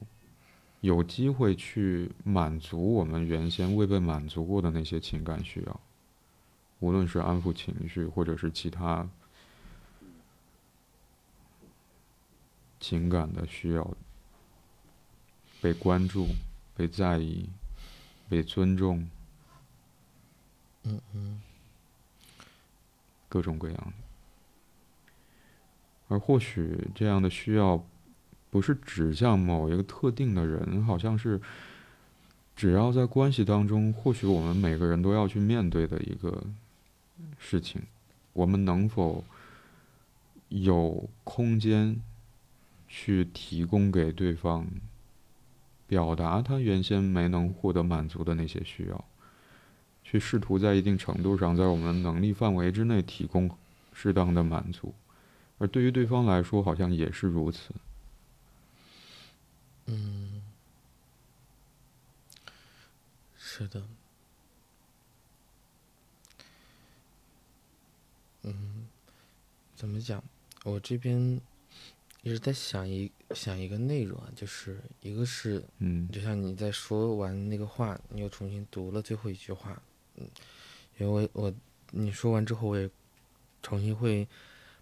[0.81, 5.79] 有机会去满足我们原先未被满足过的那些情感需要，
[6.79, 9.07] 无论是安抚情绪，或者是其他
[12.79, 13.97] 情感的需要，
[15.59, 16.27] 被关注、
[16.75, 17.49] 被在意、
[18.29, 19.09] 被尊重，
[20.83, 21.41] 嗯嗯，
[23.27, 24.06] 各种各样的。
[26.07, 27.83] 而或许这样的需要，
[28.49, 31.39] 不是指向某一个特定的人，好像是，
[32.55, 36.43] 只要在关系当中，或许我们每个人都要去面对的一个
[37.37, 37.81] 事情。
[38.31, 39.23] 我们能否
[40.49, 41.99] 有空间
[42.87, 44.65] 去提供给对方，
[45.87, 49.05] 表达他原先没能获得满足的那些需要，
[50.03, 53.49] 去试图在一定程度上，在我们能力范围之内提供
[53.93, 54.93] 适当的满足。
[55.59, 57.73] 而对于对方来说，好像也是如此。
[59.87, 60.43] 嗯，
[63.35, 63.83] 是的。
[68.43, 68.87] 嗯，
[69.75, 70.23] 怎么讲？
[70.63, 71.41] 我这边
[72.21, 79.81] 一直在想一想一个内容啊，就是一个是，嗯，就像你在说完那个话，你又重新读了最后一句话，
[80.17, 80.29] 嗯，
[80.99, 81.53] 因为我我
[81.89, 82.87] 你说完之后，我也
[83.63, 84.27] 重新会。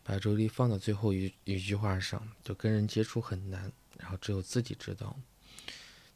[0.07, 5.17] 把注意力放到最后一一句话上，就跟人接触很难，然后只有自己知道。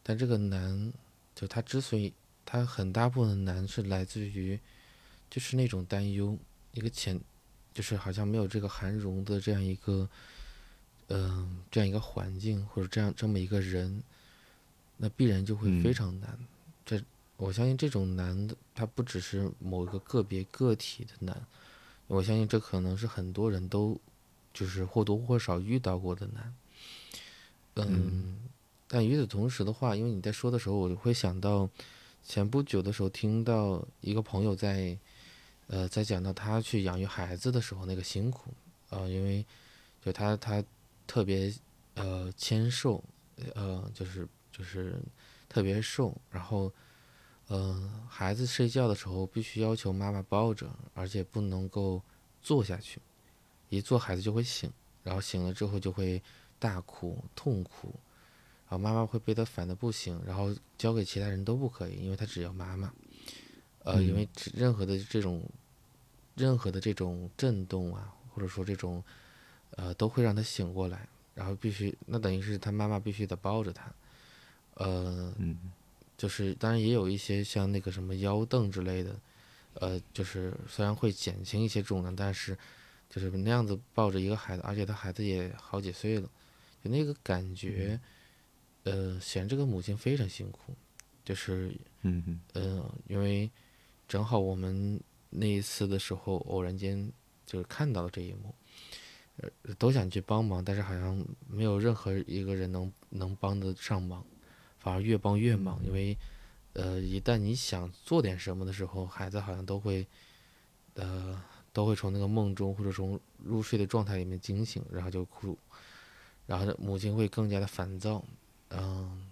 [0.03, 0.93] 但这个难，
[1.33, 2.13] 就他之所以
[2.45, 4.59] 他很大部分的难是来自于，
[5.27, 6.37] 就是那种担忧，
[6.73, 7.19] 一个潜，
[7.73, 10.07] 就是好像没有这个含容的这样一个，
[11.07, 14.03] 嗯，这样一个环境或者这样这么一个人，
[14.97, 16.37] 那必然就会非常难。
[16.85, 17.01] 这
[17.37, 21.43] 我相信这种难的，它不只是某一个个别个体的难。
[22.09, 23.95] 我相信这可能是很多人都，
[24.51, 26.55] 就是或多或少遇到过的难。
[27.75, 28.49] 嗯，
[28.87, 31.69] 但与此同时的话，因为你在说的时候，我会想到
[32.23, 34.97] 前不久的时候听到一个朋友在，
[35.67, 38.51] 呃，在讲到他去养育孩子的时候那个辛苦，
[38.89, 39.45] 呃，因为
[40.03, 40.63] 就他他
[41.05, 41.53] 特别
[41.93, 43.03] 呃纤瘦，
[43.53, 44.99] 呃，就是就是
[45.47, 46.73] 特别瘦，然后。
[47.49, 52.01] 嗯，孩子睡觉的时候必须要求妈妈抱着，而且不能够
[52.41, 53.01] 坐下去，
[53.69, 54.71] 一坐孩子就会醒，
[55.03, 56.21] 然后醒了之后就会
[56.59, 57.87] 大哭痛哭，
[58.69, 62.93] 然后妈妈会被他烦的不行，然后交给其他人都不可以，因为他只要妈妈。
[63.83, 65.41] 呃，因为任何的这种
[66.35, 69.03] 任何的这种震动啊，或者说这种，
[69.71, 73.91] 呃，都会让他醒过来，然后必须，那等于是他妈妈必须得抱着他，
[74.75, 75.33] 呃，
[76.19, 79.19] 就是当然也有一些像那个什么腰凳之类的，
[79.75, 82.55] 呃，就是虽然会减轻一些重量，但是
[83.09, 86.29] 就是那样子抱着一个孩子，而且他孩子也好几岁了，
[86.83, 87.97] 就那个感觉，
[88.83, 90.75] 呃，显这个母亲非常辛苦，
[91.23, 93.49] 就是，嗯呃，因为
[94.07, 95.01] 正好我们。
[95.31, 97.07] 那一次的时候，偶然间
[97.45, 98.51] 就是看到了这一幕，
[99.37, 104.25] 呃，都想去帮忙，但是好像没有任何一个人能能帮得上忙，
[104.89, 105.79] 反而越帮越忙。
[105.85, 106.17] 因为，
[106.73, 110.07] 呃，一旦你想做点什么的时候，孩子好像都会，
[110.95, 111.39] 呃，
[111.71, 115.55] 都会从那个梦中或者从入睡的状态里面惊醒，然后就哭，
[116.47, 118.25] 然后母亲会更加的烦躁，
[118.69, 119.27] 嗯，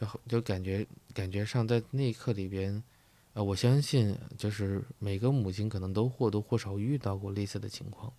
[0.00, 2.82] 就就感觉感觉上在那一刻里边。
[3.34, 8.10] 啊，我相信就是每个母亲可能都或多或少遇到过类似的情况。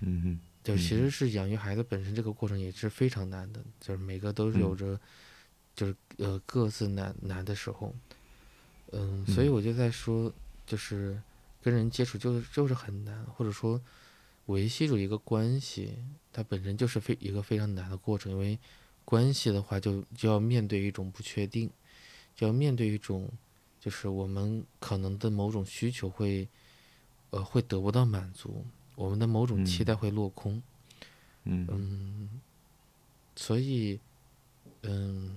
[0.00, 4.98] 嗯哼，就其实是养育孩子本身这个过程也是非常难的，就是每个都是有着，
[5.80, 7.94] 就是呃各自难难的时候。
[8.92, 10.32] 嗯，所以我就在说，
[10.66, 11.20] 就是
[11.62, 13.80] 跟人接触就是就是很难，或者说
[14.46, 15.96] 维系住一个关系，
[16.32, 18.58] 它本身就是非一个非常难的过程，因为
[19.04, 21.70] 关系的话就就要面对一种不确定，
[22.34, 23.30] 就要面对一种。
[23.80, 26.46] 就是我们可能的某种需求会，
[27.30, 28.62] 呃，会得不到满足，
[28.94, 30.62] 我们的某种期待会落空，
[31.44, 32.28] 嗯，
[33.34, 33.98] 所以，
[34.82, 35.34] 嗯，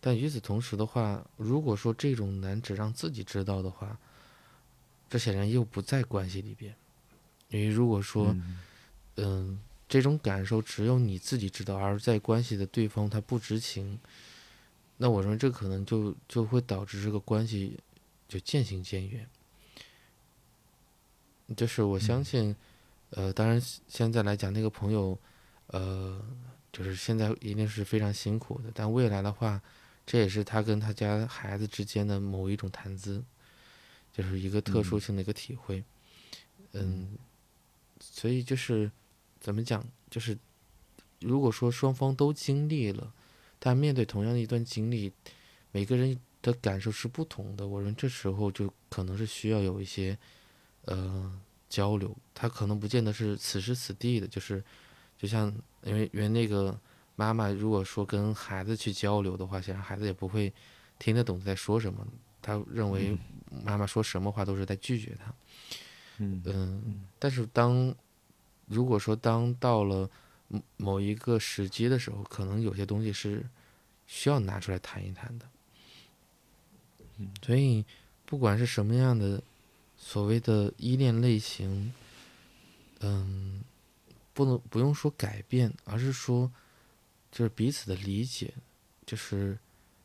[0.00, 3.98] 但与此同时的话，如果说这种难只让自己知道的话，
[5.08, 6.74] 这显然又不在关系里边，
[7.48, 8.34] 因为如果说，
[9.16, 13.98] 嗯，这种感受只有你自己知道，而在关系的对方他不知情。
[14.96, 17.78] 那我认为这可能就就会导致这个关系
[18.28, 19.26] 就渐行渐远。
[21.56, 22.54] 就是我相信，
[23.10, 25.18] 呃，当然现在来讲，那个朋友，
[25.66, 26.22] 呃，
[26.72, 28.70] 就是现在一定是非常辛苦的。
[28.72, 29.60] 但未来的话，
[30.06, 33.22] 这也是他跟他家孩子之间的某一种谈资，
[34.12, 35.84] 就是一个特殊性的一个体会。
[36.72, 37.16] 嗯，
[38.00, 38.90] 所以就是
[39.38, 40.36] 怎么讲，就是
[41.20, 43.12] 如果说双方都经历了。
[43.62, 45.12] 但面对同样的一段经历，
[45.70, 47.68] 每个人的感受是不同的。
[47.68, 50.16] 我认为这时候就可能是需要有一些，
[50.86, 51.38] 呃，
[51.68, 52.16] 交流。
[52.32, 54.64] 他可能不见得是此时此地的，就是，
[55.18, 56.80] 就像因为因为那个
[57.20, 60.52] 妈妈如果说跟孩子去交流的话，显然孩子也不会
[60.98, 62.06] 听得懂在说什么。
[62.40, 63.16] 他认为
[63.64, 65.34] 妈妈说什么话都是在拒绝他。
[66.18, 67.04] 嗯嗯。
[67.18, 67.94] 但是当
[68.66, 70.08] 如果说当到了。
[70.76, 73.46] 某一个时机的时候，可能有些东西是
[74.08, 75.46] 需要拿出来谈一谈的。
[77.40, 77.84] 所以
[78.26, 79.40] 不管是什么样的
[79.96, 81.94] 所谓的依恋类型，
[82.98, 83.62] 嗯，
[84.34, 86.50] 不能不用说改变，而是说
[87.30, 88.54] 就是彼此的理解，
[89.06, 89.58] 就是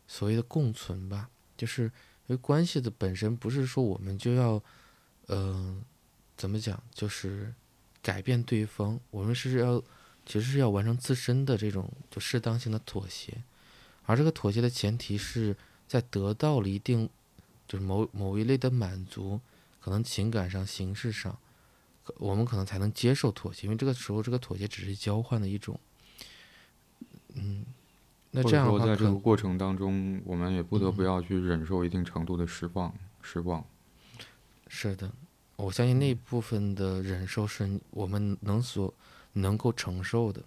[0.08, 1.30] 所谓的共存吧。
[1.58, 1.92] 就是因
[2.28, 4.62] 为关系的本身不是说我们就要，
[5.28, 5.84] 嗯，
[6.36, 7.54] 怎么讲，就是
[8.02, 9.84] 改变对方，我们是要。
[10.28, 13.44] 其实是要完成自身的这种就适当性的妥协，
[14.08, 15.56] 而这个妥协的前提是
[15.88, 17.08] 在得到了一定
[17.68, 19.40] 就是某某一类的满足，
[19.80, 21.38] 可能情感上、形式上，
[22.16, 25.80] 我们可能才能接受妥协，因为这个时候这个妥协只是交换的一种。
[28.36, 33.66] 嗯，那这样的话，在这个过程当中，我们也不得不要去忍受一定程度的失望、失望。
[34.68, 35.12] 是的，
[35.56, 38.94] 我相信那部分的忍受是我们能所。
[39.38, 40.42] 能够承受的，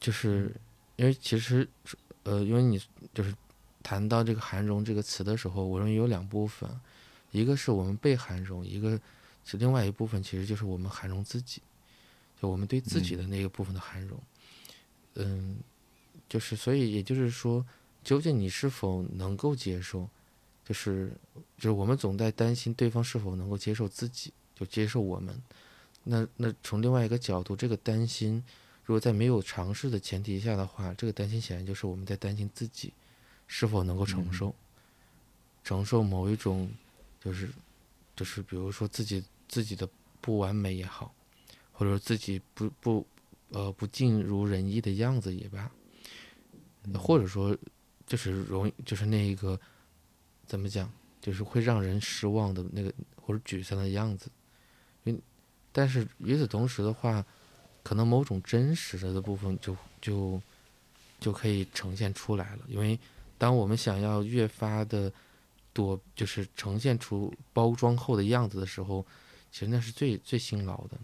[0.00, 0.52] 就是
[0.96, 1.68] 因为其实，
[2.24, 2.82] 呃，因为你
[3.14, 3.32] 就是
[3.80, 6.68] 谈到这个涵容这个词的时候，我认为有两部分，
[7.30, 9.00] 一个是我们被涵容，一个
[9.44, 11.62] 是另外一部分，其实就是我们涵容自己，
[12.42, 14.20] 就我们对自己的那个部分的涵容。
[15.14, 15.58] 嗯，
[16.28, 17.64] 就是所以也就是说，
[18.04, 20.08] 究竟你是否能够接受，
[20.64, 21.12] 就是
[21.56, 25.40] 就是我们总在担心对方是否能够接受自己，就接受我们。
[26.04, 28.42] 那那从另外一个角度，这个担心，
[28.84, 32.92] 如果在没有尝试的前提下的话，这个担心显然就是我们在担心自己
[33.46, 34.54] 是否能够承受，
[35.62, 36.70] 承受某一种，
[37.20, 37.48] 就是
[38.16, 39.88] 就是比如说自己自己的
[40.20, 41.14] 不完美也好，
[41.72, 43.06] 或者说自己不不
[43.50, 45.70] 呃不尽如人意的样子也罢，
[46.94, 47.56] 或者说
[48.06, 49.58] 就是容易就是那一个
[50.46, 50.90] 怎么讲，
[51.20, 54.30] 就是会让人失望的那个或者沮丧的样子。
[55.04, 55.20] 因为
[55.72, 57.24] 但是与此同时的话，
[57.82, 60.40] 可能某种真实的的部分就就
[61.20, 62.60] 就可以呈现出来了。
[62.68, 62.98] 因为
[63.36, 65.12] 当我们想要越发的
[65.72, 69.04] 躲，就是呈现出包装后的样子的时候，
[69.52, 70.98] 其实那是最最辛劳的。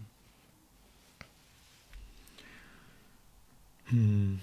[3.89, 4.39] 嗯。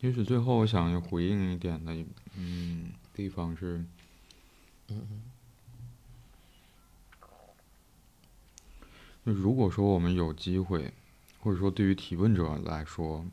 [0.00, 1.92] 也许最后我想回应一点的，
[2.36, 3.84] 嗯，地方是，
[4.88, 5.22] 嗯嗯，
[9.24, 10.92] 就如果说我们有机会，
[11.40, 13.24] 或者说对于提问者来说，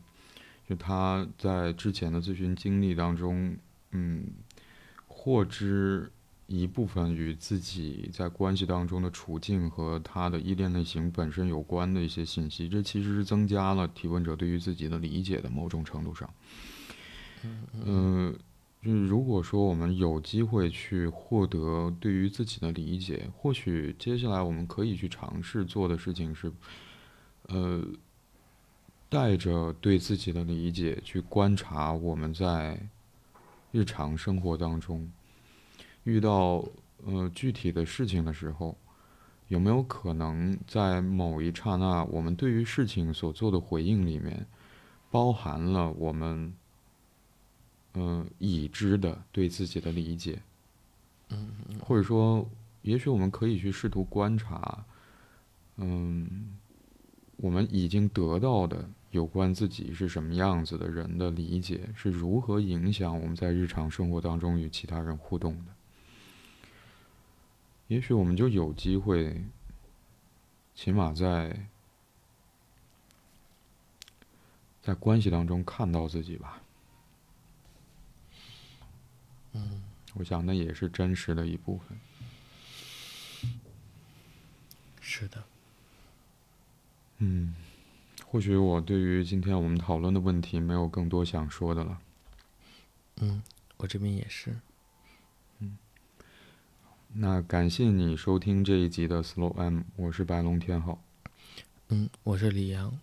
[0.68, 3.56] 就他在之前的咨询经历当中，
[3.90, 4.26] 嗯，
[5.06, 6.10] 获知。
[6.46, 16.28] 一部分与自己在关系当中的处境和他的依恋类型本身有关的一些信息，这其实是增加了提问者对于自己的理解的某种程度上。
[17.84, 18.34] 嗯，
[18.82, 26.52] 就是如果说我们有机会去获得对于自己的理解，或许接下来我们可以去尝试做的事情是，
[27.48, 27.82] 呃，
[29.08, 32.78] 带着对自己的理解去观察我们在
[33.72, 35.10] 日常生活当中。
[36.04, 36.64] 遇到
[37.04, 38.76] 呃具体的事情的时候，
[39.48, 44.46] 有没有可能在某一刹那，我们对于事情所做的回应里面，
[45.10, 46.54] 包含了我们
[47.94, 50.40] 嗯已知的对自己的理解？
[51.30, 51.48] 嗯
[51.80, 52.46] 或者说，
[52.82, 54.84] 也许我们可以去试图观察，
[55.76, 56.54] 嗯，
[57.38, 65.73] 我们已经得到的有关自己是什么样子的人的理解，是如何影响我们在日常生活当中与其他人互动的？
[67.88, 69.44] 也许我们就有机会，
[70.74, 71.68] 起码在
[74.82, 76.62] 在关系当中看到自己吧。
[79.52, 79.82] 嗯，
[80.14, 81.98] 我想那也是真实的一部分。
[85.00, 85.44] 是的。
[87.18, 87.54] 嗯，
[88.26, 92.00] 或许我对于今天我们讨论的问题没有更多想说的了。
[93.16, 93.42] 嗯，
[93.76, 94.58] 我这边也是。
[97.16, 100.98] 那感谢你收听这一集的 Slow M，我是白龙天浩。
[101.90, 102.98] 嗯，我是李阳。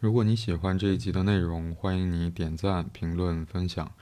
[0.00, 3.92] 如果你喜欢这一集的内容，欢迎你点赞、评论、分享。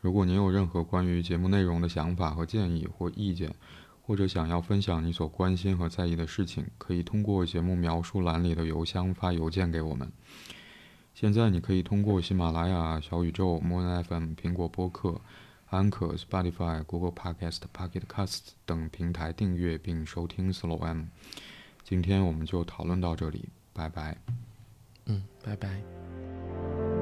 [0.00, 3.54] 如果你有任何关于节目内容的想法和建议或意见，
[4.02, 10.10] 或者想要分享你所关心和在意的事情，可以通过节目描述栏里的邮箱发邮件给我们。
[11.14, 15.20] 现在你可以通过喜马拉雅、小宇宙、Moon FM、苹果播客。
[15.70, 21.04] 安可、Spotify、Google Podcast、Pocket Casts 等平台订阅并收听 Slow M。
[21.84, 24.16] 今天我们就讨论到这里，拜拜。
[25.06, 26.97] 嗯，拜拜。